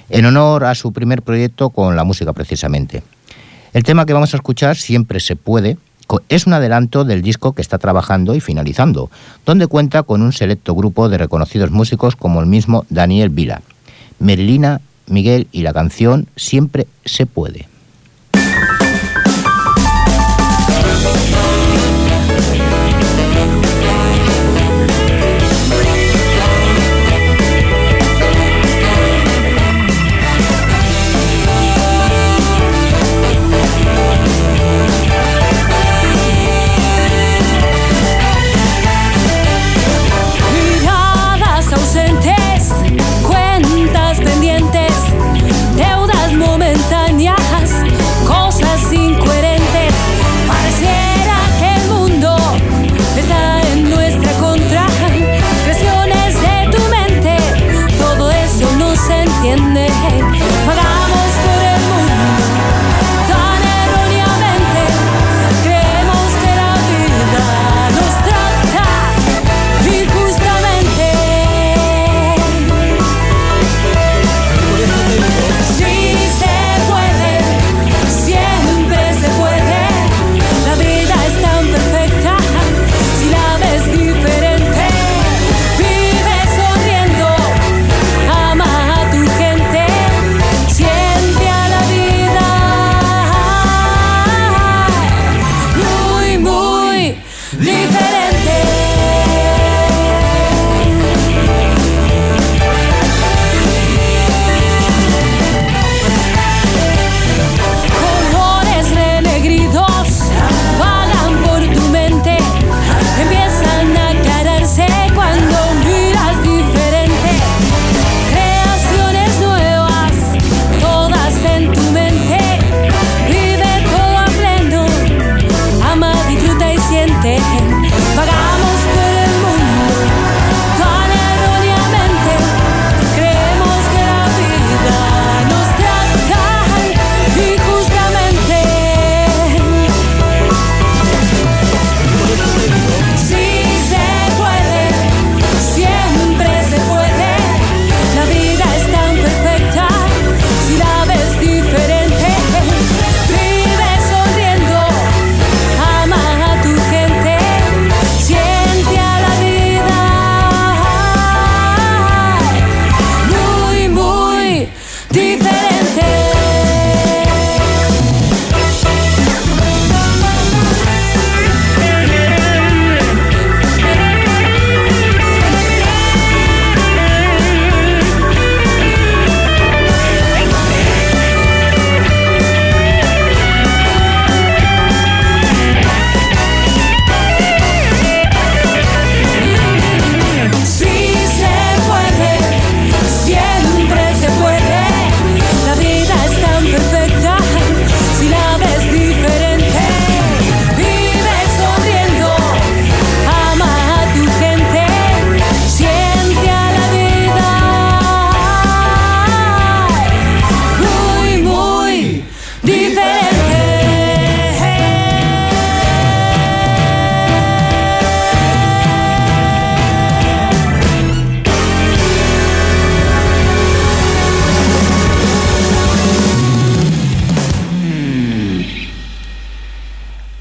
en 0.09 0.25
honor 0.25 0.65
a 0.65 0.73
su 0.73 0.93
primer 0.93 1.21
proyecto 1.21 1.69
con 1.69 1.95
la 1.95 2.03
música 2.03 2.33
precisamente. 2.33 3.03
El 3.73 3.83
tema 3.83 4.07
que 4.07 4.13
vamos 4.13 4.33
a 4.33 4.37
escuchar, 4.37 4.77
Siempre 4.77 5.19
se 5.19 5.35
puede, 5.35 5.77
es 6.27 6.47
un 6.47 6.53
adelanto 6.53 7.05
del 7.05 7.21
disco 7.21 7.53
que 7.53 7.61
está 7.61 7.77
trabajando 7.77 8.33
y 8.33 8.39
finalizando, 8.39 9.11
donde 9.45 9.67
cuenta 9.67 10.01
con 10.01 10.23
un 10.23 10.33
selecto 10.33 10.73
grupo 10.73 11.07
de 11.07 11.19
reconocidos 11.19 11.69
músicos 11.69 12.15
como 12.15 12.41
el 12.41 12.47
mismo 12.47 12.85
Daniel 12.89 13.29
Vila, 13.29 13.61
Merlina, 14.17 14.81
Miguel 15.05 15.47
y 15.51 15.61
la 15.61 15.71
canción 15.71 16.27
Siempre 16.35 16.87
se 17.05 17.27
puede. 17.27 17.70
Thank 21.03 21.40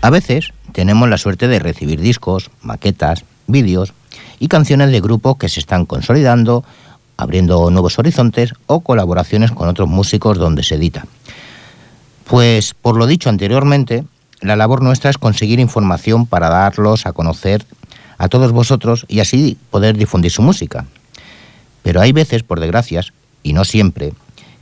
A 0.03 0.11
veces 0.11 0.53
tenemos 0.73 1.09
la 1.09 1.19
suerte 1.19 1.47
de 1.47 1.59
recibir 1.59 2.01
discos, 2.01 2.51
maquetas, 2.63 3.25
vídeos 3.47 3.93
y 4.39 4.49
canciones 4.49 4.91
de 4.91 5.01
grupos 5.01 5.37
que 5.37 5.49
se 5.49 5.61
están 5.61 5.85
consolidando, 5.85 6.65
abriendo 7.19 7.71
nuevos 7.71 7.99
horizontes 7.99 8.55
o 8.67 8.81
colaboraciones 8.81 9.51
con 9.53 9.69
otros 9.69 9.89
músicos 9.89 10.39
donde 10.39 10.63
se 10.63 10.77
edita. 10.77 11.07
Pues 12.25 12.75
por 12.75 12.97
lo 12.97 13.07
dicho 13.07 13.29
anteriormente, 13.29 14.05
la 14.41 14.57
labor 14.57 14.83
nuestra 14.83 15.11
es 15.11 15.19
conseguir 15.19 15.61
información 15.61 16.27
para 16.27 16.49
darlos 16.49 17.05
a 17.05 17.13
conocer 17.13 17.67
a 18.17 18.29
todos 18.29 18.53
vosotros 18.53 19.05
y 19.09 19.21
así 19.21 19.59
poder 19.71 19.99
difundir 19.99 20.31
su 20.31 20.41
música. 20.41 20.87
Pero 21.83 22.01
hay 22.01 22.13
veces, 22.13 22.43
por 22.43 22.61
desgracias, 22.61 23.13
y 23.43 23.53
no 23.53 23.65
siempre, 23.65 24.13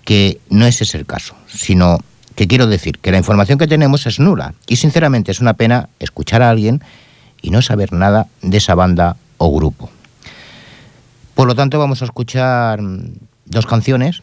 que 0.05 0.40
no 0.51 0.66
es 0.66 0.81
ese 0.81 0.98
el 0.98 1.07
caso, 1.07 1.35
sino 1.46 1.98
que 2.38 2.46
quiero 2.46 2.68
decir 2.68 3.01
que 3.01 3.11
la 3.11 3.18
información 3.18 3.59
que 3.59 3.66
tenemos 3.66 4.07
es 4.07 4.20
nula 4.20 4.55
y 4.68 4.77
sinceramente 4.77 5.33
es 5.33 5.40
una 5.40 5.55
pena 5.55 5.88
escuchar 5.98 6.40
a 6.40 6.51
alguien 6.51 6.81
y 7.42 7.51
no 7.51 7.62
saber 7.62 7.92
nada 7.92 8.29
de 8.42 8.59
esa 8.59 8.77
banda 8.77 9.16
o 9.38 9.53
grupo. 9.53 9.90
Por 11.35 11.48
lo 11.48 11.57
tanto, 11.57 11.81
vamos 11.81 12.01
a 12.01 12.05
escuchar 12.05 12.79
dos 13.44 13.66
canciones, 13.66 14.22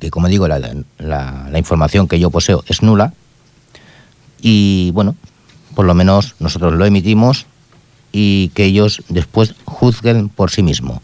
que 0.00 0.10
como 0.10 0.28
digo, 0.28 0.48
la, 0.48 0.58
la, 0.96 1.58
información 1.58 2.08
que 2.08 2.18
yo 2.18 2.30
poseo 2.30 2.64
es 2.66 2.82
nula, 2.82 3.12
y 4.40 4.90
bueno, 4.94 5.14
por 5.74 5.84
lo 5.84 5.92
menos 5.92 6.34
nosotros 6.38 6.72
lo 6.72 6.86
emitimos 6.86 7.44
y 8.10 8.48
que 8.54 8.64
ellos 8.64 9.02
después 9.10 9.54
juzguen 9.66 10.30
por 10.30 10.50
sí 10.50 10.62
mismos. 10.62 11.02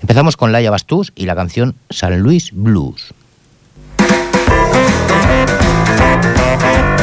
Empezamos 0.00 0.36
con 0.36 0.50
Laia 0.50 0.72
Bastús 0.72 1.12
y 1.14 1.26
la 1.26 1.36
canción 1.36 1.76
San 1.90 2.18
Luis 2.18 2.50
Blues. 2.52 3.14
Thank 5.08 6.92
you. 6.92 6.97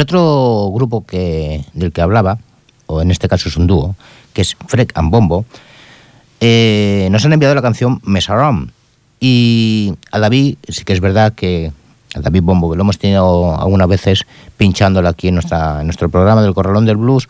Otro 0.00 0.70
grupo 0.74 1.06
que, 1.06 1.64
del 1.74 1.92
que 1.92 2.00
hablaba, 2.00 2.38
o 2.86 3.00
en 3.02 3.10
este 3.10 3.28
caso 3.28 3.48
es 3.48 3.56
un 3.56 3.66
dúo, 3.66 3.96
que 4.32 4.42
es 4.42 4.56
Freck 4.66 4.96
and 4.96 5.10
Bombo, 5.10 5.44
eh, 6.40 7.08
nos 7.10 7.24
han 7.24 7.32
enviado 7.32 7.54
la 7.54 7.62
canción 7.62 8.00
Mesaram. 8.04 8.70
Y 9.20 9.94
a 10.10 10.18
David, 10.18 10.56
sí 10.68 10.84
que 10.84 10.92
es 10.92 11.00
verdad 11.00 11.32
que 11.32 11.72
a 12.14 12.20
David 12.20 12.42
Bombo, 12.42 12.70
que 12.70 12.76
lo 12.76 12.82
hemos 12.82 12.98
tenido 12.98 13.58
algunas 13.58 13.88
veces 13.88 14.26
pinchándolo 14.56 15.08
aquí 15.08 15.28
en, 15.28 15.34
nuestro 15.34 16.08
programa 16.08 16.42
del 16.42 16.54
Corralón 16.54 16.84
del 16.84 16.96
Blues, 16.96 17.28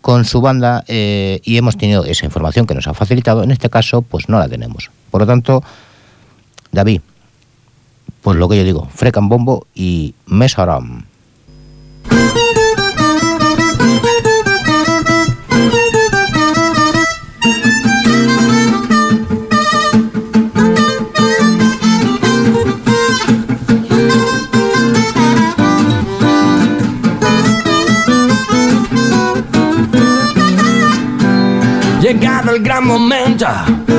con 0.00 0.24
su 0.24 0.40
banda 0.40 0.84
eh, 0.88 1.40
y 1.44 1.56
hemos 1.56 1.76
tenido 1.76 2.04
esa 2.04 2.26
información 2.26 2.66
que 2.66 2.74
nos 2.74 2.86
ha 2.88 2.94
facilitado. 2.94 3.44
En 3.44 3.50
este 3.50 3.70
caso, 3.70 4.02
pues 4.02 4.28
no 4.28 4.38
la 4.38 4.48
tenemos. 4.48 4.90
Por 5.10 5.20
lo 5.22 5.26
tanto, 5.26 5.62
David, 6.72 7.00
pues 8.20 8.36
lo 8.36 8.48
que 8.48 8.56
yo 8.56 8.64
digo, 8.64 8.88
Freck 8.94 9.18
Bombo 9.20 9.66
y 9.74 10.14
Mesaram. 10.26 11.04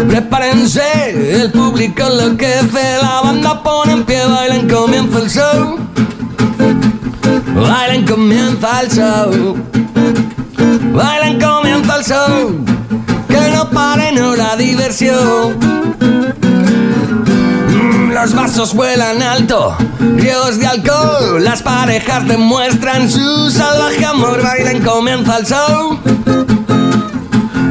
Prepárense, 0.09 1.41
el 1.41 1.51
público 1.51 2.03
lo 2.09 2.37
que 2.37 2.61
ve, 2.71 2.97
la 3.01 3.21
banda 3.21 3.61
pone 3.61 3.93
en 3.93 4.03
pie, 4.03 4.25
bailen, 4.25 4.69
comienza 4.69 5.19
el 5.19 5.29
show. 5.29 5.79
Bailen, 7.55 8.05
comienza 8.07 8.81
el 8.81 8.89
show. 8.89 9.57
Bailen, 10.93 11.41
comienza 11.41 11.95
el 11.97 12.03
show. 12.05 12.65
Que 13.27 13.51
no 13.51 13.69
pare 13.69 14.11
no 14.13 14.35
la 14.35 14.55
diversión. 14.55 15.57
Mm, 17.69 18.11
Los 18.11 18.33
vasos 18.33 18.73
vuelan 18.73 19.21
alto, 19.21 19.75
ríos 20.15 20.57
de 20.59 20.67
alcohol, 20.67 21.43
las 21.43 21.61
parejas 21.61 22.27
demuestran 22.27 23.09
su 23.09 23.49
salvaje 23.49 24.05
amor, 24.05 24.41
bailan, 24.41 24.81
comienza 24.81 25.37
el 25.39 25.45
show. 25.45 25.99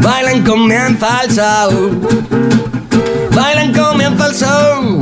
Bailan, 0.02 0.42
comienza 0.44 1.22
el 1.22 1.30
show. 1.30 1.70
Bailan, 3.34 3.72
comienza 3.72 4.26
el 4.26 4.34
show. 4.34 5.00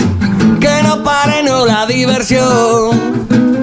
Que 0.60 0.82
no 0.82 1.02
pare 1.02 1.42
no 1.42 1.64
la 1.64 1.86
diversión. 1.86 3.59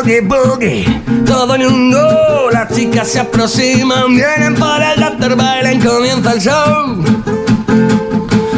Boogie 0.00 0.20
boogie, 0.22 1.02
todo 1.26 1.54
en 1.54 1.66
un 1.66 1.92
go. 1.92 2.50
Las 2.50 2.74
chicas 2.74 3.08
se 3.08 3.20
aproximan, 3.20 4.14
vienen 4.14 4.54
por 4.54 4.80
el 4.80 4.98
doctor, 4.98 5.36
bailen, 5.36 5.80
comienza 5.80 6.32
el 6.32 6.40
show. 6.40 7.04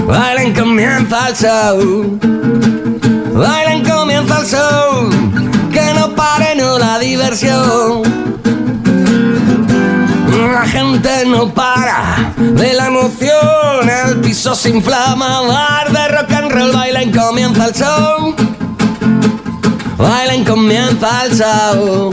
Bailen, 0.06 0.54
comienza 0.54 1.28
el 1.28 1.34
show. 1.34 2.18
Bailen, 3.34 3.84
comienza 3.84 4.40
el 4.40 4.46
show. 4.46 5.10
Que 5.72 5.92
no 5.94 6.14
pare 6.14 6.54
no 6.54 6.78
la 6.78 6.98
diversión. 6.98 8.02
La 10.52 10.64
gente 10.66 11.24
no 11.26 11.52
para 11.52 12.32
de 12.36 12.72
la 12.74 12.86
emoción, 12.86 13.88
el 14.06 14.20
piso 14.20 14.54
se 14.54 14.70
inflama, 14.70 15.40
bar 15.40 15.90
de 15.90 16.08
rock 16.08 16.32
and 16.32 16.52
roll, 16.52 16.72
bailen, 16.72 17.10
comienza 17.10 17.66
el 17.66 17.72
show. 17.72 18.51
Bailen, 20.02 20.44
comienza 20.44 21.26
el 21.26 21.32
show. 21.38 22.10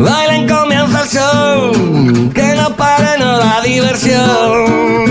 Bailen, 0.00 0.48
comienza 0.48 1.02
el 1.02 1.08
show. 1.10 2.32
Que 2.32 2.54
no 2.56 2.74
pare 2.74 3.18
no 3.18 3.36
la 3.36 3.60
diversión. 3.62 5.02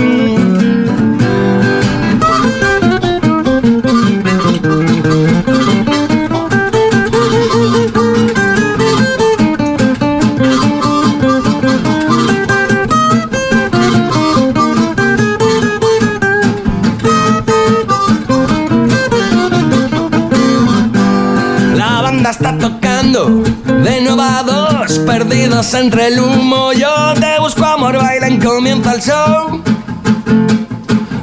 Perdidos 25.42 25.74
entre 25.74 26.08
el 26.08 26.20
humo. 26.20 26.72
Yo 26.72 27.14
te 27.14 27.38
busco 27.40 27.64
amor, 27.64 27.96
bailen, 27.96 28.40
comienza 28.40 28.94
el 28.94 29.00
show. 29.00 29.62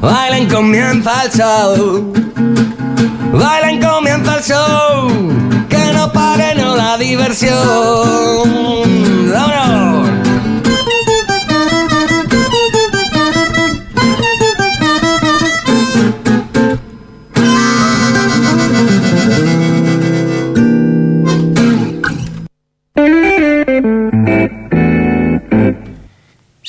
Bailen, 0.02 0.50
comienza 0.50 1.24
el 1.24 1.32
show. 1.32 2.14
Bailen, 3.34 3.82
comienza 3.82 4.38
el 4.38 4.44
show. 4.44 5.10
Que 5.70 5.94
no 5.94 6.12
pare 6.12 6.56
no 6.56 6.76
la 6.76 6.98
diversión. 6.98 7.56
¡Vámonos! 9.32 10.29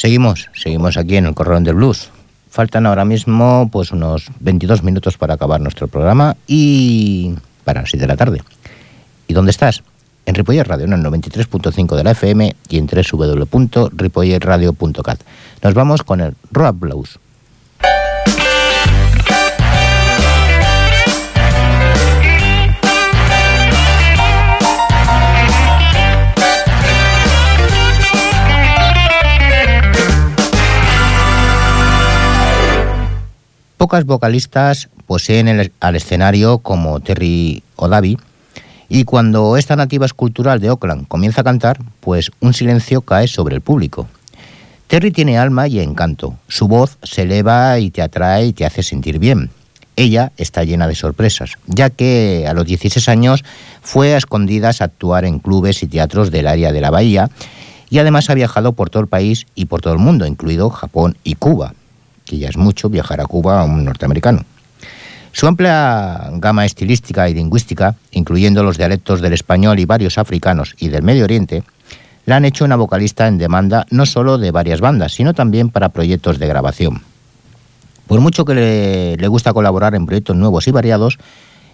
Seguimos, 0.01 0.49
seguimos 0.55 0.97
aquí 0.97 1.17
en 1.17 1.27
el 1.27 1.35
Corralón 1.35 1.63
del 1.63 1.75
Blues. 1.75 2.09
Faltan 2.49 2.87
ahora 2.87 3.05
mismo 3.05 3.69
pues 3.71 3.93
unos 3.93 4.31
22 4.41 4.83
minutos 4.83 5.19
para 5.19 5.35
acabar 5.35 5.61
nuestro 5.61 5.89
programa 5.89 6.39
y 6.47 7.35
para 7.65 7.83
las 7.83 7.91
7 7.91 8.05
de 8.05 8.09
la 8.09 8.17
tarde. 8.17 8.43
¿Y 9.29 9.35
dónde 9.35 9.51
estás? 9.51 9.83
En 10.25 10.35
Ripollet 10.35 10.65
Radio, 10.65 10.87
en 10.87 10.95
el 10.95 11.03
93.5 11.03 11.97
de 11.97 12.05
la 12.05 12.13
FM 12.13 12.57
y 12.71 12.79
en 12.79 12.87
www.ripolletradio.cat. 12.87 15.21
Nos 15.63 15.75
vamos 15.75 16.03
con 16.03 16.23
el 16.23 16.35
Rock 16.51 16.79
Blues. 16.79 17.19
Pocas 33.81 34.05
vocalistas 34.05 34.91
poseen 35.07 35.49
el- 35.49 35.73
al 35.81 35.97
escenario 35.97 36.59
como 36.59 37.01
Terry 37.01 37.63
O'Davi 37.77 38.19
y 38.91 39.05
cuando 39.05 39.57
esta 39.57 39.75
nativa 39.75 40.05
escultural 40.05 40.61
de 40.61 40.69
Oakland 40.69 41.09
comienza 41.09 41.41
a 41.41 41.45
cantar, 41.45 41.79
pues 42.01 42.31
un 42.41 42.53
silencio 42.53 43.01
cae 43.01 43.27
sobre 43.27 43.55
el 43.55 43.63
público. 43.63 44.07
Terry 44.87 45.11
tiene 45.13 45.39
alma 45.39 45.67
y 45.67 45.81
encanto. 45.81 46.35
Su 46.47 46.69
voz 46.69 46.99
se 47.03 47.23
eleva 47.23 47.79
y 47.79 47.91
te 47.91 48.03
atrae 48.03 48.49
y 48.49 48.53
te 48.53 48.67
hace 48.67 48.83
sentir 48.83 49.19
bien. 49.19 49.49
Ella 49.97 50.33
está 50.37 50.63
llena 50.63 50.87
de 50.87 50.95
sorpresas, 50.95 51.53
ya 51.67 51.89
que 51.89 52.45
a 52.47 52.53
los 52.53 52.67
16 52.67 53.09
años 53.09 53.45
fue 53.81 54.13
a 54.13 54.19
escondidas 54.19 54.83
a 54.83 54.85
actuar 54.85 55.25
en 55.25 55.39
clubes 55.39 55.83
y 55.83 55.87
teatros 55.87 56.31
del 56.31 56.49
área 56.49 56.71
de 56.73 56.83
la 56.83 56.91
bahía 56.91 57.31
y 57.89 57.99
además 57.99 58.29
ha 58.29 58.35
viajado 58.35 58.75
por 58.75 58.91
todo 58.91 59.03
el 59.03 59.09
país 59.09 59.47
y 59.55 59.65
por 59.65 59.81
todo 59.81 59.95
el 59.95 60.01
mundo, 60.01 60.27
incluido 60.27 60.69
Japón 60.69 61.17
y 61.25 61.37
Cuba, 61.37 61.73
que 62.31 62.39
ya 62.39 62.49
es 62.49 62.57
mucho 62.57 62.89
viajar 62.89 63.21
a 63.21 63.27
Cuba 63.27 63.61
a 63.61 63.65
un 63.65 63.85
norteamericano. 63.85 64.45
Su 65.33 65.49
amplia 65.49 66.31
gama 66.35 66.65
estilística 66.65 67.29
y 67.29 67.35
lingüística, 67.35 67.97
incluyendo 68.13 68.63
los 68.63 68.79
dialectos 68.79 69.21
del 69.21 69.33
español 69.33 69.81
y 69.81 69.85
varios 69.85 70.17
africanos 70.17 70.77
y 70.79 70.91
del 70.91 71.03
Medio 71.03 71.25
Oriente, 71.25 71.65
la 72.27 72.37
han 72.37 72.45
hecho 72.45 72.65
una 72.65 72.77
vocalista 72.77 73.27
en 73.27 73.39
demanda 73.39 73.85
no 73.91 74.07
solo 74.07 74.39
de 74.39 74.53
varias 74.53 74.81
bandas, 74.81 75.13
sino 75.13 75.35
también 75.35 75.71
para 75.71 75.89
proyectos 75.89 76.39
de 76.39 76.47
grabación. 76.47 77.03
Por 78.07 78.21
mucho 78.21 78.45
que 78.45 78.55
le, 78.55 79.17
le 79.17 79.29
gusta 79.29 79.53
colaborar 79.53 79.97
en 79.97 80.07
proyectos 80.07 80.37
nuevos 80.37 80.69
y 80.69 80.71
variados, 80.71 81.19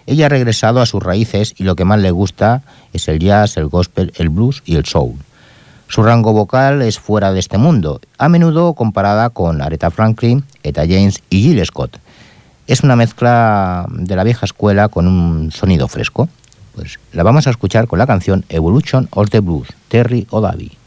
ella 0.07 0.25
ha 0.25 0.29
regresado 0.29 0.81
a 0.81 0.87
sus 0.87 1.03
raíces 1.03 1.53
y 1.55 1.65
lo 1.65 1.75
que 1.75 1.85
más 1.85 1.99
le 1.99 2.09
gusta 2.09 2.63
es 2.93 3.07
el 3.07 3.19
jazz, 3.19 3.57
el 3.57 3.67
gospel, 3.67 4.11
el 4.15 4.29
blues 4.29 4.63
y 4.65 4.75
el 4.75 4.85
soul. 4.85 5.17
Su 5.87 6.03
rango 6.03 6.33
vocal 6.33 6.81
es 6.81 6.99
fuera 6.99 7.31
de 7.31 7.39
este 7.39 7.57
mundo, 7.57 8.01
a 8.17 8.27
menudo 8.27 8.73
comparada 8.73 9.29
con 9.29 9.61
Aretha 9.61 9.89
Franklin, 9.89 10.43
Etta 10.63 10.81
James 10.81 11.23
y 11.29 11.41
Jill 11.41 11.65
Scott. 11.65 11.97
Es 12.67 12.81
una 12.81 12.97
mezcla 12.97 13.85
de 13.89 14.15
la 14.15 14.25
vieja 14.25 14.45
escuela 14.45 14.89
con 14.89 15.07
un 15.07 15.51
sonido 15.51 15.87
fresco. 15.87 16.27
Pues 16.75 16.99
la 17.13 17.23
vamos 17.23 17.47
a 17.47 17.51
escuchar 17.51 17.87
con 17.87 17.99
la 17.99 18.05
canción 18.05 18.43
Evolution 18.49 19.07
of 19.11 19.29
the 19.29 19.39
Blues, 19.39 19.69
Terry 19.87 20.27
O'Davi. 20.29 20.77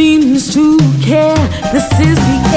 seems 0.00 0.54
to 0.54 0.78
care. 1.02 1.36
This 1.74 1.92
is 2.00 2.16
the 2.16 2.49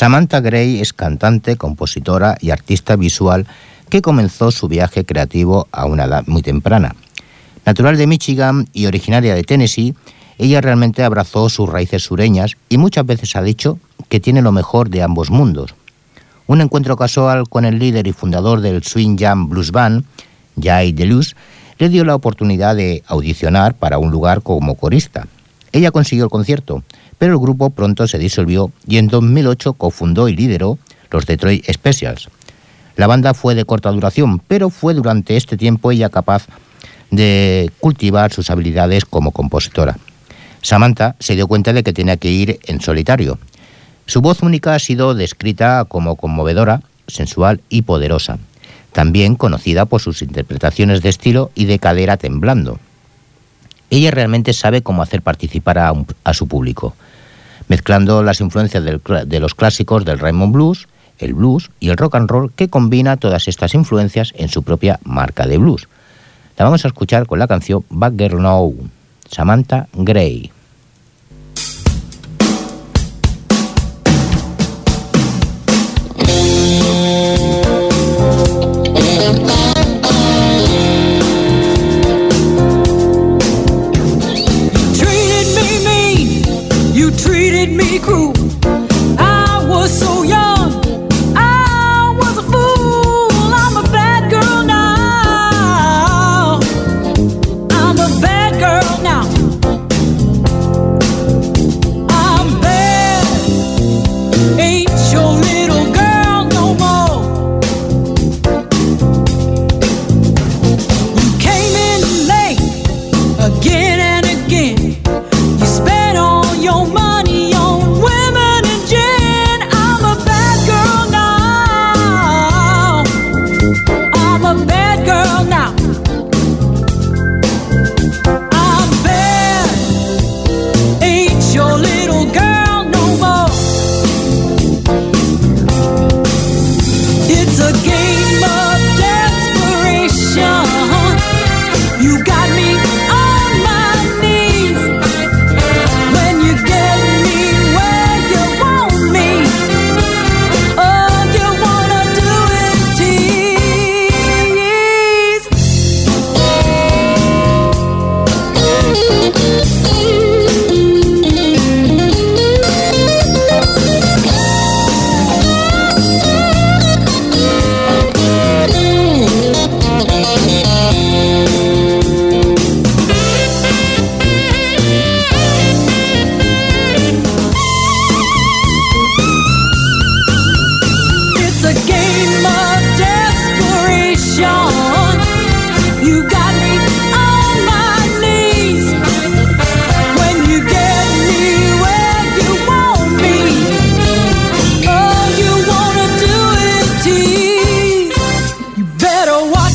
Samantha 0.00 0.40
Gray 0.40 0.80
es 0.80 0.94
cantante, 0.94 1.58
compositora 1.58 2.38
y 2.40 2.52
artista 2.52 2.96
visual 2.96 3.46
que 3.90 4.00
comenzó 4.00 4.50
su 4.50 4.66
viaje 4.66 5.04
creativo 5.04 5.68
a 5.72 5.84
una 5.84 6.04
edad 6.04 6.24
muy 6.26 6.40
temprana. 6.40 6.96
Natural 7.66 7.98
de 7.98 8.06
Michigan 8.06 8.66
y 8.72 8.86
originaria 8.86 9.34
de 9.34 9.44
Tennessee, 9.44 9.94
ella 10.38 10.62
realmente 10.62 11.04
abrazó 11.04 11.50
sus 11.50 11.68
raíces 11.68 12.02
sureñas 12.02 12.56
y 12.70 12.78
muchas 12.78 13.04
veces 13.04 13.36
ha 13.36 13.42
dicho 13.42 13.78
que 14.08 14.20
tiene 14.20 14.40
lo 14.40 14.52
mejor 14.52 14.88
de 14.88 15.02
ambos 15.02 15.28
mundos. 15.28 15.74
Un 16.46 16.62
encuentro 16.62 16.96
casual 16.96 17.46
con 17.46 17.66
el 17.66 17.78
líder 17.78 18.06
y 18.06 18.12
fundador 18.12 18.62
del 18.62 18.82
Swing 18.82 19.18
Jam 19.18 19.50
Blues 19.50 19.70
Band, 19.70 20.06
Jay 20.58 20.92
DeLuz, 20.92 21.36
le 21.76 21.90
dio 21.90 22.06
la 22.06 22.14
oportunidad 22.14 22.74
de 22.74 23.02
audicionar 23.06 23.74
para 23.74 23.98
un 23.98 24.10
lugar 24.10 24.40
como 24.40 24.76
corista. 24.76 25.26
Ella 25.72 25.90
consiguió 25.90 26.24
el 26.24 26.30
concierto, 26.30 26.84
pero 27.20 27.34
el 27.34 27.38
grupo 27.38 27.68
pronto 27.68 28.08
se 28.08 28.16
disolvió 28.16 28.72
y 28.86 28.96
en 28.96 29.08
2008 29.08 29.74
cofundó 29.74 30.30
y 30.30 30.34
lideró 30.34 30.78
los 31.10 31.26
Detroit 31.26 31.70
Specials. 31.70 32.30
La 32.96 33.06
banda 33.06 33.34
fue 33.34 33.54
de 33.54 33.66
corta 33.66 33.90
duración, 33.90 34.38
pero 34.38 34.70
fue 34.70 34.94
durante 34.94 35.36
este 35.36 35.58
tiempo 35.58 35.90
ella 35.90 36.08
capaz 36.08 36.46
de 37.10 37.70
cultivar 37.78 38.32
sus 38.32 38.48
habilidades 38.48 39.04
como 39.04 39.32
compositora. 39.32 39.98
Samantha 40.62 41.14
se 41.18 41.34
dio 41.34 41.46
cuenta 41.46 41.74
de 41.74 41.82
que 41.82 41.92
tenía 41.92 42.16
que 42.16 42.30
ir 42.30 42.58
en 42.64 42.80
solitario. 42.80 43.38
Su 44.06 44.22
voz 44.22 44.40
única 44.40 44.74
ha 44.74 44.78
sido 44.78 45.14
descrita 45.14 45.84
como 45.86 46.16
conmovedora, 46.16 46.80
sensual 47.06 47.60
y 47.68 47.82
poderosa, 47.82 48.38
también 48.92 49.34
conocida 49.34 49.84
por 49.84 50.00
sus 50.00 50.22
interpretaciones 50.22 51.02
de 51.02 51.10
estilo 51.10 51.50
y 51.54 51.66
de 51.66 51.78
cadera 51.78 52.16
temblando. 52.16 52.78
Ella 53.90 54.10
realmente 54.10 54.54
sabe 54.54 54.80
cómo 54.80 55.02
hacer 55.02 55.20
participar 55.20 55.78
a, 55.78 55.92
a 56.24 56.32
su 56.32 56.48
público 56.48 56.94
mezclando 57.70 58.24
las 58.24 58.40
influencias 58.40 58.82
de 58.84 59.40
los 59.40 59.54
clásicos 59.54 60.04
del 60.04 60.18
Raymond 60.18 60.52
Blues, 60.52 60.88
el 61.20 61.34
blues 61.34 61.70
y 61.78 61.90
el 61.90 61.96
rock 61.96 62.16
and 62.16 62.28
roll 62.28 62.50
que 62.52 62.68
combina 62.68 63.16
todas 63.16 63.46
estas 63.46 63.74
influencias 63.74 64.32
en 64.36 64.48
su 64.48 64.64
propia 64.64 64.98
marca 65.04 65.46
de 65.46 65.56
blues. 65.56 65.86
La 66.58 66.64
vamos 66.64 66.84
a 66.84 66.88
escuchar 66.88 67.28
con 67.28 67.38
la 67.38 67.46
canción 67.46 67.84
Bad 67.88 68.14
Girl 68.18 68.42
Now, 68.42 68.74
Samantha 69.30 69.86
Gray. 69.92 70.50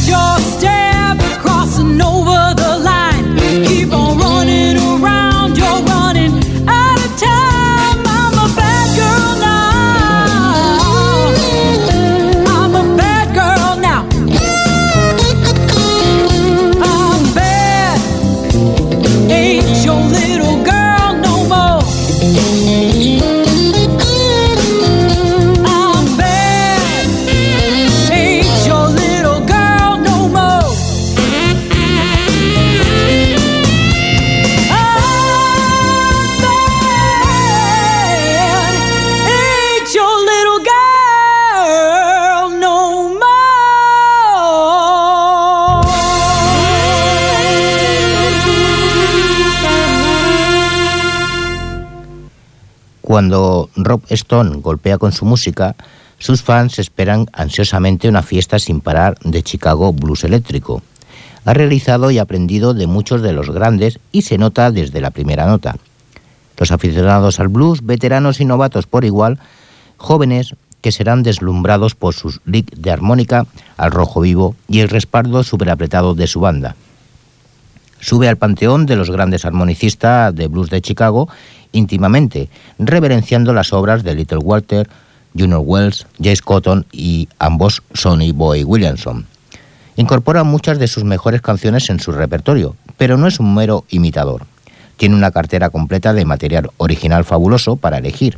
yo 0.04 0.25
Cuando 53.16 53.70
Rob 53.78 54.02
Stone 54.10 54.58
golpea 54.58 54.98
con 54.98 55.14
su 55.14 55.24
música, 55.24 55.78
sus 56.20 56.44
fans 56.44 56.80
esperan 56.80 57.28
ansiosamente 57.32 58.10
una 58.10 58.22
fiesta 58.22 58.60
sin 58.60 58.82
parar 58.82 59.18
de 59.24 59.42
Chicago 59.42 59.94
Blues 59.94 60.26
Eléctrico. 60.26 60.82
Ha 61.46 61.54
realizado 61.54 62.12
y 62.12 62.18
aprendido 62.20 62.74
de 62.74 62.88
muchos 62.88 63.22
de 63.22 63.32
los 63.32 63.50
grandes 63.52 64.00
y 64.12 64.24
se 64.24 64.38
nota 64.38 64.70
desde 64.70 65.00
la 65.00 65.12
primera 65.12 65.46
nota. 65.46 65.78
Los 66.58 66.74
aficionados 66.74 67.40
al 67.40 67.48
blues, 67.48 67.86
veteranos 67.86 68.42
y 68.42 68.44
novatos 68.44 68.86
por 68.86 69.06
igual, 69.06 69.40
jóvenes, 69.96 70.54
que 70.82 70.92
serán 70.92 71.24
deslumbrados 71.24 71.96
por 71.96 72.16
sus 72.16 72.42
lick 72.44 72.70
de 72.76 72.92
armónica 72.92 73.48
al 73.78 73.92
rojo 73.92 74.20
vivo 74.20 74.58
y 74.68 74.82
el 74.82 74.90
respaldo 74.90 75.46
superapretado 75.46 76.16
de 76.16 76.28
su 76.28 76.42
banda. 76.42 76.76
Sube 78.02 78.28
al 78.28 78.38
panteón 78.38 78.86
de 78.86 78.98
los 78.98 79.10
grandes 79.10 79.46
armonicistas 79.46 80.36
de 80.36 80.48
blues 80.48 80.70
de 80.70 80.82
Chicago 80.82 81.30
íntimamente, 81.76 82.50
reverenciando 82.80 83.54
las 83.54 83.74
obras 83.74 84.04
de 84.04 84.16
Little 84.16 84.40
Walter, 84.40 84.90
Junior 85.38 85.62
Wells, 85.64 86.08
Jace 86.18 86.42
Cotton 86.42 86.86
y 86.92 87.28
ambos 87.40 87.84
Sonny 87.94 88.32
Boy 88.32 88.64
Williamson. 88.64 89.28
Incorpora 89.98 90.44
muchas 90.44 90.80
de 90.80 90.88
sus 90.88 91.04
mejores 91.04 91.42
canciones 91.42 91.90
en 91.90 92.00
su 92.00 92.12
repertorio, 92.12 92.76
pero 92.98 93.18
no 93.18 93.28
es 93.28 93.40
un 93.40 93.54
mero 93.54 93.86
imitador. 93.90 94.46
Tiene 94.98 95.16
una 95.16 95.32
cartera 95.32 95.70
completa 95.70 96.14
de 96.14 96.26
material 96.26 96.72
original 96.78 97.26
fabuloso 97.26 97.76
para 97.76 97.98
elegir. 97.98 98.38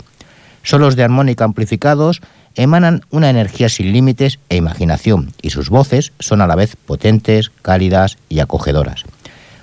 Solos 0.63 0.95
de 0.95 1.03
armónica 1.03 1.45
amplificados 1.45 2.21
emanan 2.55 3.01
una 3.11 3.29
energía 3.29 3.69
sin 3.69 3.93
límites 3.93 4.39
e 4.49 4.57
imaginación, 4.57 5.31
y 5.41 5.51
sus 5.51 5.69
voces 5.69 6.11
son 6.19 6.41
a 6.41 6.47
la 6.47 6.55
vez 6.55 6.75
potentes, 6.75 7.51
cálidas 7.61 8.17
y 8.29 8.39
acogedoras. 8.39 9.03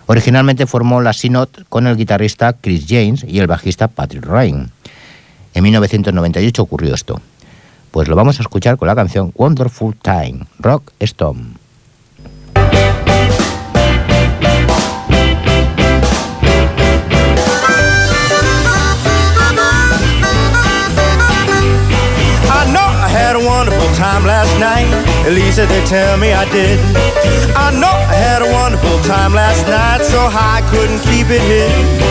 Originalmente 0.07 0.67
formó 0.67 1.01
la 1.01 1.13
Synod 1.13 1.49
con 1.69 1.87
el 1.87 1.97
guitarrista 1.97 2.53
Chris 2.53 2.87
James 2.89 3.25
y 3.27 3.39
el 3.39 3.47
bajista 3.47 3.89
Patrick 3.89 4.25
Ryan. 4.25 4.71
En 5.55 5.63
1998 5.63 6.63
ocurrió 6.63 6.95
esto. 6.95 7.21
Pues 7.91 8.09
lo 8.09 8.17
vamos 8.17 8.39
a 8.39 8.43
escuchar 8.43 8.77
con 8.77 8.89
la 8.89 8.95
canción 8.95 9.33
Wonderful 9.37 9.95
Time, 9.97 10.47
Rock 10.59 10.93
night. 24.59 25.04
At 25.25 25.33
least 25.33 25.57
they 25.57 25.85
tell 25.87 26.19
me 26.19 26.33
I 26.33 26.45
did. 26.53 26.79
I 27.57 27.73
know 27.73 27.89
I 27.89 28.13
had 28.13 28.43
a 28.43 28.51
wonderful 28.53 29.01
time 29.09 29.33
last 29.33 29.65
night, 29.65 30.05
so 30.05 30.21
I 30.29 30.61
couldn't 30.69 31.01
keep 31.09 31.33
it 31.33 31.41
hidden. 31.41 32.05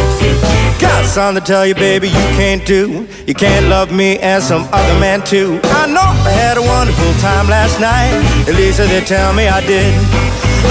Got 0.81 1.05
something 1.05 1.39
to 1.39 1.45
tell 1.45 1.65
you, 1.65 1.75
baby, 1.75 2.07
you 2.09 2.25
can't 2.33 2.65
do. 2.65 3.07
You 3.27 3.35
can't 3.35 3.67
love 3.69 3.93
me 3.93 4.17
as 4.17 4.47
some 4.47 4.67
other 4.73 4.99
man 4.99 5.21
too. 5.21 5.61
I 5.63 5.85
know 5.85 6.01
I 6.01 6.33
had 6.33 6.57
a 6.57 6.65
wonderful 6.65 7.13
time 7.21 7.47
last 7.47 7.79
night. 7.79 8.17
At 8.49 8.55
least 8.55 8.79
they 8.79 9.01
tell 9.05 9.31
me 9.33 9.47
I 9.47 9.61
did. 9.61 9.93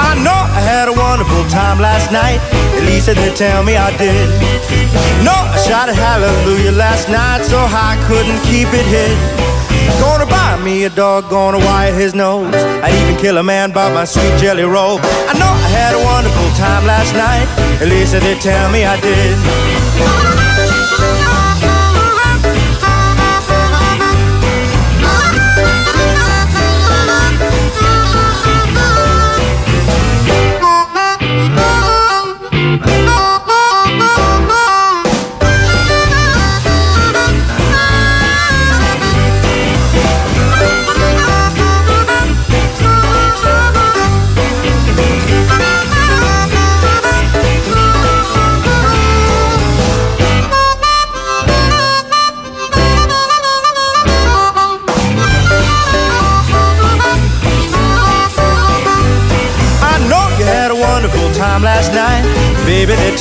I 0.03 0.19
know 0.19 0.35
I 0.35 0.61
had 0.67 0.89
a 0.89 0.95
wonderful 0.99 1.47
time 1.47 1.79
last 1.79 2.11
night. 2.11 2.43
At 2.75 2.83
least 2.91 3.07
they 3.07 3.35
tell 3.39 3.63
me 3.63 3.77
I 3.77 3.95
did. 3.97 4.27
No, 5.23 5.31
I 5.31 5.63
shot 5.63 5.89
a 5.89 5.95
hallelujah 5.95 6.73
last 6.73 7.09
night, 7.09 7.45
so 7.45 7.59
I 7.71 7.95
couldn't 8.11 8.43
keep 8.51 8.67
it 8.75 8.87
hid. 8.91 9.52
Gonna 10.03 10.27
buy 10.27 10.61
me 10.65 10.85
a 10.85 10.91
dog, 10.91 11.31
gonna 11.31 11.59
wire 11.59 11.95
his 11.95 12.13
nose. 12.13 12.53
I'd 12.85 12.93
even 13.03 13.17
kill 13.23 13.39
a 13.39 13.43
man 13.43 13.71
by 13.71 13.87
my 13.95 14.05
sweet 14.05 14.35
jelly 14.43 14.65
roll. 14.65 14.99
I 15.31 15.33
know 15.39 15.53
I 15.67 15.69
had 15.81 15.95
a 15.95 16.03
wonderful 16.05 16.49
time 16.59 16.85
last 16.85 17.13
night. 17.15 17.47
At 17.81 17.89
least 17.89 18.13
they 18.13 18.35
tell 18.41 18.69
me 18.73 18.85
I 18.85 19.01
did. 19.01 20.22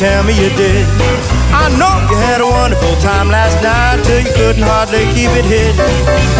Tell 0.02 0.24
me 0.26 0.34
you 0.34 0.50
did. 0.58 0.82
I 1.54 1.70
know 1.78 1.94
you 2.10 2.18
had 2.26 2.42
a 2.42 2.50
wonderful 2.50 2.98
time 3.06 3.30
last 3.30 3.62
night 3.62 4.02
till 4.02 4.18
you 4.18 4.34
couldn't 4.34 4.66
hardly 4.66 5.06
keep 5.14 5.30
it 5.38 5.46
hid. 5.46 5.78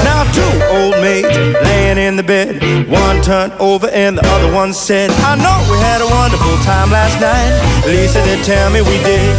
Now 0.02 0.26
two 0.34 0.54
old 0.74 0.98
maids 0.98 1.30
laying 1.70 2.02
in 2.02 2.18
the 2.18 2.26
bed, 2.26 2.58
one 2.90 3.22
turned 3.22 3.54
over 3.62 3.86
and 3.94 4.18
the 4.18 4.26
other 4.34 4.50
one 4.50 4.74
said, 4.74 5.14
I 5.22 5.38
know 5.38 5.58
we 5.70 5.78
had 5.78 6.02
a 6.02 6.10
wonderful 6.10 6.58
time 6.66 6.90
last 6.90 7.22
night. 7.22 7.54
Lisa, 7.86 8.26
they 8.26 8.42
tell 8.42 8.74
me 8.74 8.82
we 8.82 8.98
did. 9.06 9.30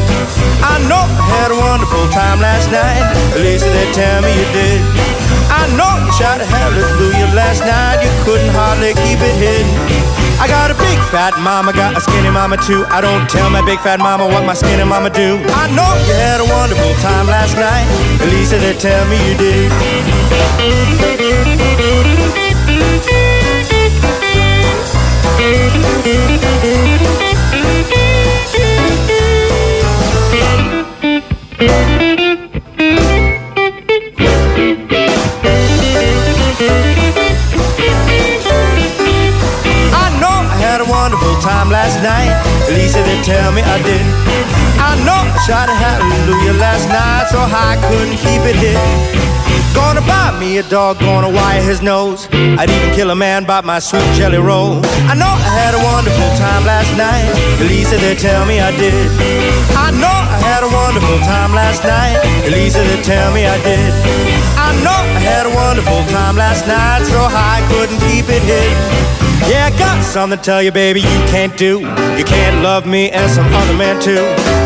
I 0.63 0.79
know 0.87 1.03
I 1.03 1.27
had 1.43 1.51
a 1.51 1.59
wonderful 1.59 2.07
time 2.15 2.39
last 2.39 2.71
night. 2.71 3.03
Lisa, 3.43 3.67
they 3.75 3.91
tell 3.91 4.23
me 4.23 4.31
you 4.39 4.47
did. 4.55 4.79
I 5.51 5.67
know 5.75 5.99
you 5.99 6.13
shouted 6.15 6.47
hallelujah 6.47 7.35
last 7.35 7.67
night. 7.67 7.99
You 8.07 8.13
couldn't 8.23 8.55
hardly 8.55 8.95
keep 9.03 9.19
it 9.19 9.35
hidden. 9.35 10.22
I 10.43 10.49
got 10.49 10.73
a 10.73 10.75
big 10.75 10.99
fat 11.15 11.39
mama, 11.39 11.73
got 11.73 11.97
a 11.97 12.01
skinny 12.01 12.29
mama 12.29 12.57
too. 12.57 12.85
I 12.91 13.01
don't 13.01 13.31
tell 13.31 13.49
my 13.49 13.65
big 13.65 13.79
fat 13.79 14.01
mama 14.01 14.27
what 14.27 14.45
my 14.45 14.55
skinny 14.55 14.83
mama 14.83 15.09
do. 15.09 15.39
I 15.55 15.71
know 15.71 15.87
you 16.03 16.15
had 16.19 16.41
a 16.43 16.45
wonderful 16.51 16.95
time 16.99 17.29
last 17.29 17.55
night. 17.55 17.87
At 18.19 18.27
least 18.27 18.51
they 18.51 18.75
tell 18.75 19.07
me 19.07 19.23
you 19.31 19.39
did. 19.39 19.71
Last 41.83 41.99
night. 41.99 42.31
Least 42.79 42.95
they 42.95 43.19
tell 43.27 43.51
me 43.51 43.61
I 43.61 43.79
did. 43.83 44.07
I 44.79 44.95
know 45.03 45.19
I 45.19 45.39
shouted 45.47 45.75
hallelujah 45.75 46.55
last 46.63 46.87
night 46.87 47.27
so 47.27 47.39
I 47.43 47.75
couldn't 47.91 48.19
keep 48.23 48.43
it 48.47 48.55
hid. 48.55 48.79
Gonna 49.75 50.05
buy 50.07 50.31
me 50.39 50.59
a 50.59 50.63
dog, 50.63 51.01
gonna 51.01 51.31
wire 51.31 51.63
his 51.63 51.83
nose. 51.83 52.29
I'd 52.31 52.71
even 52.71 52.95
kill 52.95 53.11
a 53.11 53.17
man 53.17 53.45
by 53.45 53.63
my 53.63 53.81
sweet 53.81 54.07
jelly 54.15 54.39
roll. 54.39 54.79
I 55.11 55.15
know 55.19 55.33
I 55.49 55.51
had 55.63 55.75
a 55.75 55.83
wonderful 55.83 56.31
time 56.39 56.63
last 56.73 56.93
night. 56.95 57.27
Least 57.67 57.91
they 57.91 58.15
tell 58.15 58.47
me 58.47 58.61
I 58.61 58.71
did. 58.79 59.07
I 59.75 59.91
know 60.03 60.19
I 60.37 60.39
had 60.39 60.63
a 60.63 60.71
wonderful 60.71 61.19
time 61.27 61.53
last 61.53 61.83
night. 61.83 62.17
Least 62.47 62.77
they 62.77 63.01
tell 63.03 63.35
me 63.35 63.43
I 63.47 63.59
did. 63.67 63.91
I 64.55 64.71
know 64.87 65.01
I 65.19 65.21
had 65.33 65.45
a 65.51 65.53
wonderful 65.63 66.03
time 66.15 66.37
last 66.37 66.63
night 66.69 67.03
so 67.11 67.19
I 67.27 67.59
couldn't 67.73 67.99
keep 68.07 68.29
it 68.29 68.45
hid. 68.47 69.22
Yeah, 69.49 69.67
I 69.67 69.71
got 69.79 70.03
something 70.05 70.39
to 70.39 70.45
tell 70.45 70.63
you, 70.63 70.73
baby, 70.73 71.01
you 71.01 71.21
can't 71.31 71.57
do. 71.59 71.81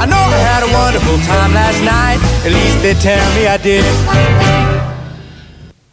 I 0.01 0.07
know 0.07 0.17
I 0.17 0.39
had 0.39 0.63
a 0.63 0.71
wonderful 0.73 1.19
time 1.27 1.55
last 1.55 1.81
night. 1.83 2.21
At 2.45 2.53
least 2.53 2.83
they 2.83 2.95
tell 2.95 3.25
me 3.35 3.47
I 3.47 3.57
did. 3.57 3.85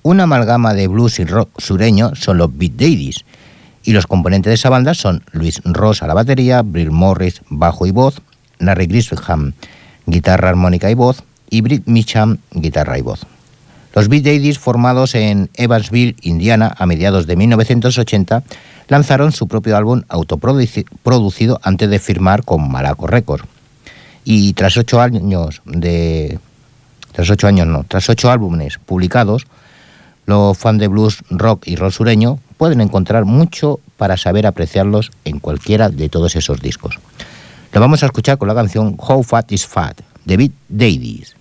Una 0.03 0.23
amalgama 0.23 0.73
de 0.73 0.87
blues 0.87 1.19
y 1.19 1.23
rock 1.25 1.49
sureño 1.59 2.13
son 2.15 2.37
los 2.37 2.57
Beat 2.57 2.73
Daddies, 2.73 3.23
y 3.83 3.93
los 3.93 4.05
componentes 4.05 4.51
de 4.51 4.55
esa 4.55 4.69
banda 4.69 4.93
son 4.93 5.23
Luis 5.31 5.61
Ross 5.63 6.03
a 6.03 6.07
la 6.07 6.13
batería, 6.13 6.61
Bill 6.61 6.91
Morris 6.91 7.41
bajo 7.49 7.85
y 7.85 7.91
voz, 7.91 8.21
Larry 8.59 8.87
Grisham 8.87 9.53
guitarra 10.05 10.49
armónica 10.49 10.91
y 10.91 10.93
voz, 10.93 11.23
y 11.49 11.61
Britt 11.61 11.87
Mitcham 11.87 12.39
guitarra 12.51 12.97
y 12.97 13.01
voz. 13.01 13.25
Los 13.95 14.09
Beat 14.09 14.23
Daddies, 14.23 14.59
formados 14.59 15.15
en 15.15 15.49
Evansville, 15.53 16.15
Indiana, 16.21 16.73
a 16.77 16.85
mediados 16.85 17.27
de 17.27 17.35
1980, 17.35 18.43
lanzaron 18.87 19.31
su 19.31 19.47
propio 19.47 19.77
álbum 19.77 20.03
autoproducido 20.07 21.59
antes 21.63 21.89
de 21.89 21.99
firmar 21.99 22.43
con 22.43 22.71
Malaco 22.71 23.07
Records. 23.07 23.45
Y 24.25 24.53
tras 24.53 24.77
ocho 24.77 25.01
años 25.01 25.61
de. 25.65 26.39
Tras 27.11 27.29
ocho 27.29 27.47
años 27.47 27.67
no, 27.67 27.83
tras 27.87 28.09
ocho 28.09 28.31
álbumes 28.31 28.79
publicados, 28.79 29.45
los 30.25 30.57
fans 30.57 30.79
de 30.79 30.87
blues, 30.87 31.23
rock 31.29 31.67
y 31.67 31.75
rock 31.75 31.91
sureño 31.91 32.39
pueden 32.57 32.81
encontrar 32.81 33.25
mucho 33.25 33.79
para 33.97 34.17
saber 34.17 34.47
apreciarlos 34.47 35.11
en 35.25 35.39
cualquiera 35.39 35.89
de 35.89 36.09
todos 36.09 36.35
esos 36.35 36.59
discos. 36.59 36.97
Lo 37.71 37.81
vamos 37.81 38.03
a 38.03 38.07
escuchar 38.07 38.37
con 38.37 38.47
la 38.47 38.55
canción 38.55 38.95
How 38.97 39.21
Fat 39.23 39.51
is 39.51 39.67
Fat, 39.67 40.01
de 40.25 40.37
Beat 40.37 40.51
Davies. 40.69 41.35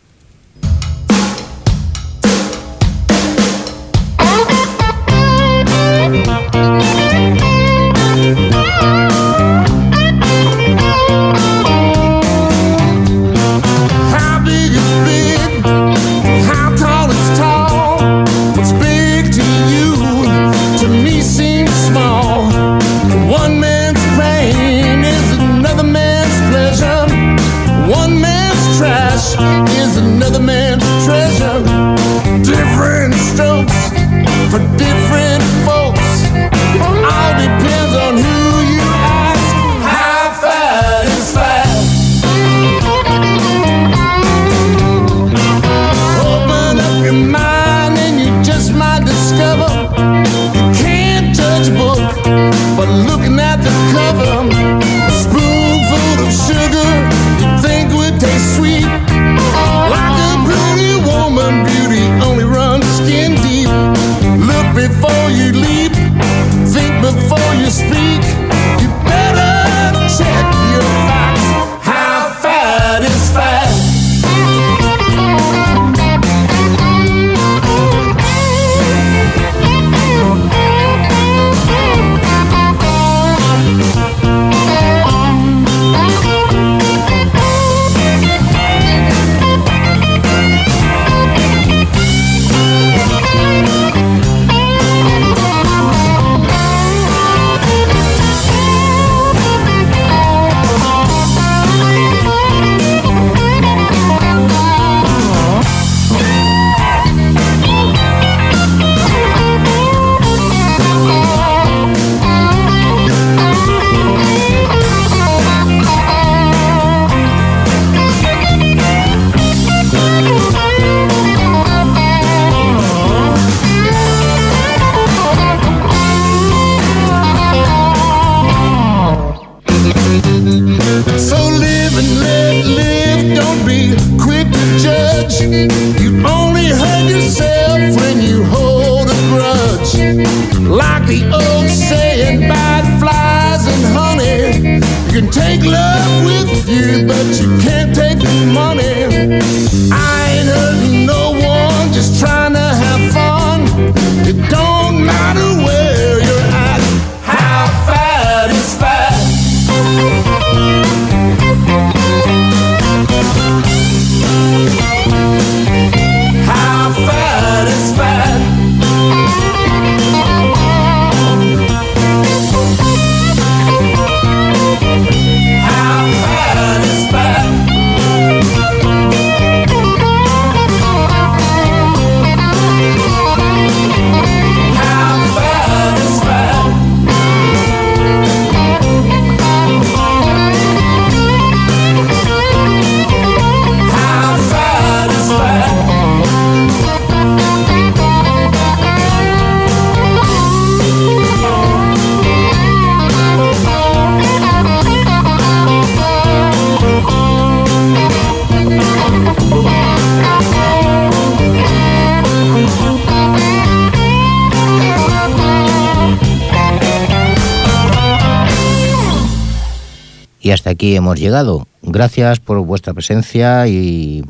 Hasta 220.52 220.70
aquí 220.70 220.94
hemos 220.94 221.18
llegado. 221.18 221.66
Gracias 221.80 222.38
por 222.38 222.58
vuestra 222.60 222.92
presencia 222.92 223.66
y 223.68 224.22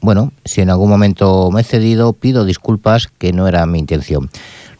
bueno, 0.00 0.32
si 0.44 0.62
en 0.62 0.70
algún 0.70 0.90
momento 0.90 1.50
me 1.52 1.60
he 1.60 1.64
cedido, 1.64 2.12
pido 2.12 2.44
disculpas 2.44 3.06
que 3.06 3.32
no 3.32 3.46
era 3.46 3.64
mi 3.66 3.78
intención. 3.78 4.30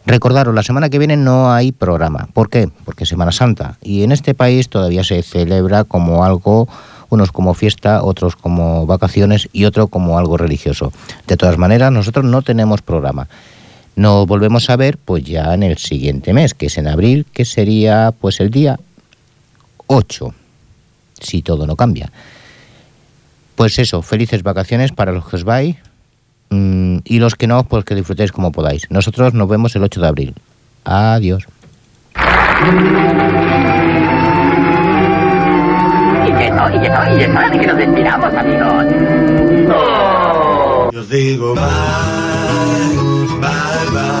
Recordaros, 0.05 0.53
la 0.53 0.63
semana 0.63 0.89
que 0.89 0.99
viene 0.99 1.15
no 1.15 1.53
hay 1.53 1.71
programa. 1.71 2.27
¿Por 2.33 2.49
qué? 2.49 2.69
Porque 2.83 3.05
es 3.05 3.09
Semana 3.09 3.31
Santa. 3.31 3.77
Y 3.81 4.03
en 4.03 4.11
este 4.11 4.33
país 4.33 4.67
todavía 4.67 5.03
se 5.03 5.21
celebra 5.21 5.85
como 5.85 6.25
algo, 6.25 6.67
unos 7.09 7.31
como 7.31 7.53
fiesta, 7.53 8.03
otros 8.03 8.35
como 8.35 8.85
vacaciones 8.85 9.47
y 9.53 9.65
otro 9.65 9.87
como 9.87 10.17
algo 10.17 10.35
religioso. 10.37 10.91
De 11.27 11.37
todas 11.37 11.57
maneras, 11.57 11.91
nosotros 11.91 12.25
no 12.25 12.41
tenemos 12.41 12.81
programa. 12.81 13.29
Nos 13.95 14.27
volvemos 14.27 14.69
a 14.69 14.75
ver 14.75 14.97
pues 14.97 15.23
ya 15.23 15.53
en 15.53 15.63
el 15.63 15.77
siguiente 15.77 16.33
mes, 16.33 16.53
que 16.53 16.65
es 16.65 16.77
en 16.77 16.87
abril, 16.87 17.25
que 17.31 17.45
sería 17.45 18.13
pues 18.19 18.39
el 18.39 18.49
día 18.49 18.79
8 19.87 20.33
si 21.21 21.41
todo 21.41 21.65
no 21.65 21.75
cambia. 21.75 22.11
Pues 23.55 23.79
eso, 23.79 24.01
felices 24.01 24.43
vacaciones 24.43 24.91
para 24.91 25.11
los 25.11 25.27
que 25.27 25.35
os 25.35 25.43
vais 25.43 25.75
mm, 26.49 26.97
y 27.05 27.19
los 27.19 27.35
que 27.35 27.47
no, 27.47 27.63
pues 27.63 27.85
que 27.85 27.95
disfrutéis 27.95 28.31
como 28.31 28.51
podáis. 28.51 28.87
Nosotros 28.89 29.33
nos 29.33 29.47
vemos 29.47 29.75
el 29.75 29.83
8 29.83 30.01
de 30.01 30.07
abril. 30.07 30.33
Adiós. 30.83 31.45
Y 36.27 36.33
que 36.33 36.51
no, 36.51 36.69
y 36.69 36.79
que 36.79 36.89
no, 36.89 37.17
y 37.17 37.23
es 37.23 37.29
hora 37.29 37.49
de 37.49 37.59
que 37.59 37.67
nos 37.67 37.77
despidamos, 37.77 38.33
amigos. 38.33 38.85
Yo 40.91 41.03
digo 41.05 41.55
bye, 41.55 41.63
bye, 43.39 43.91
bye, 43.91 44.20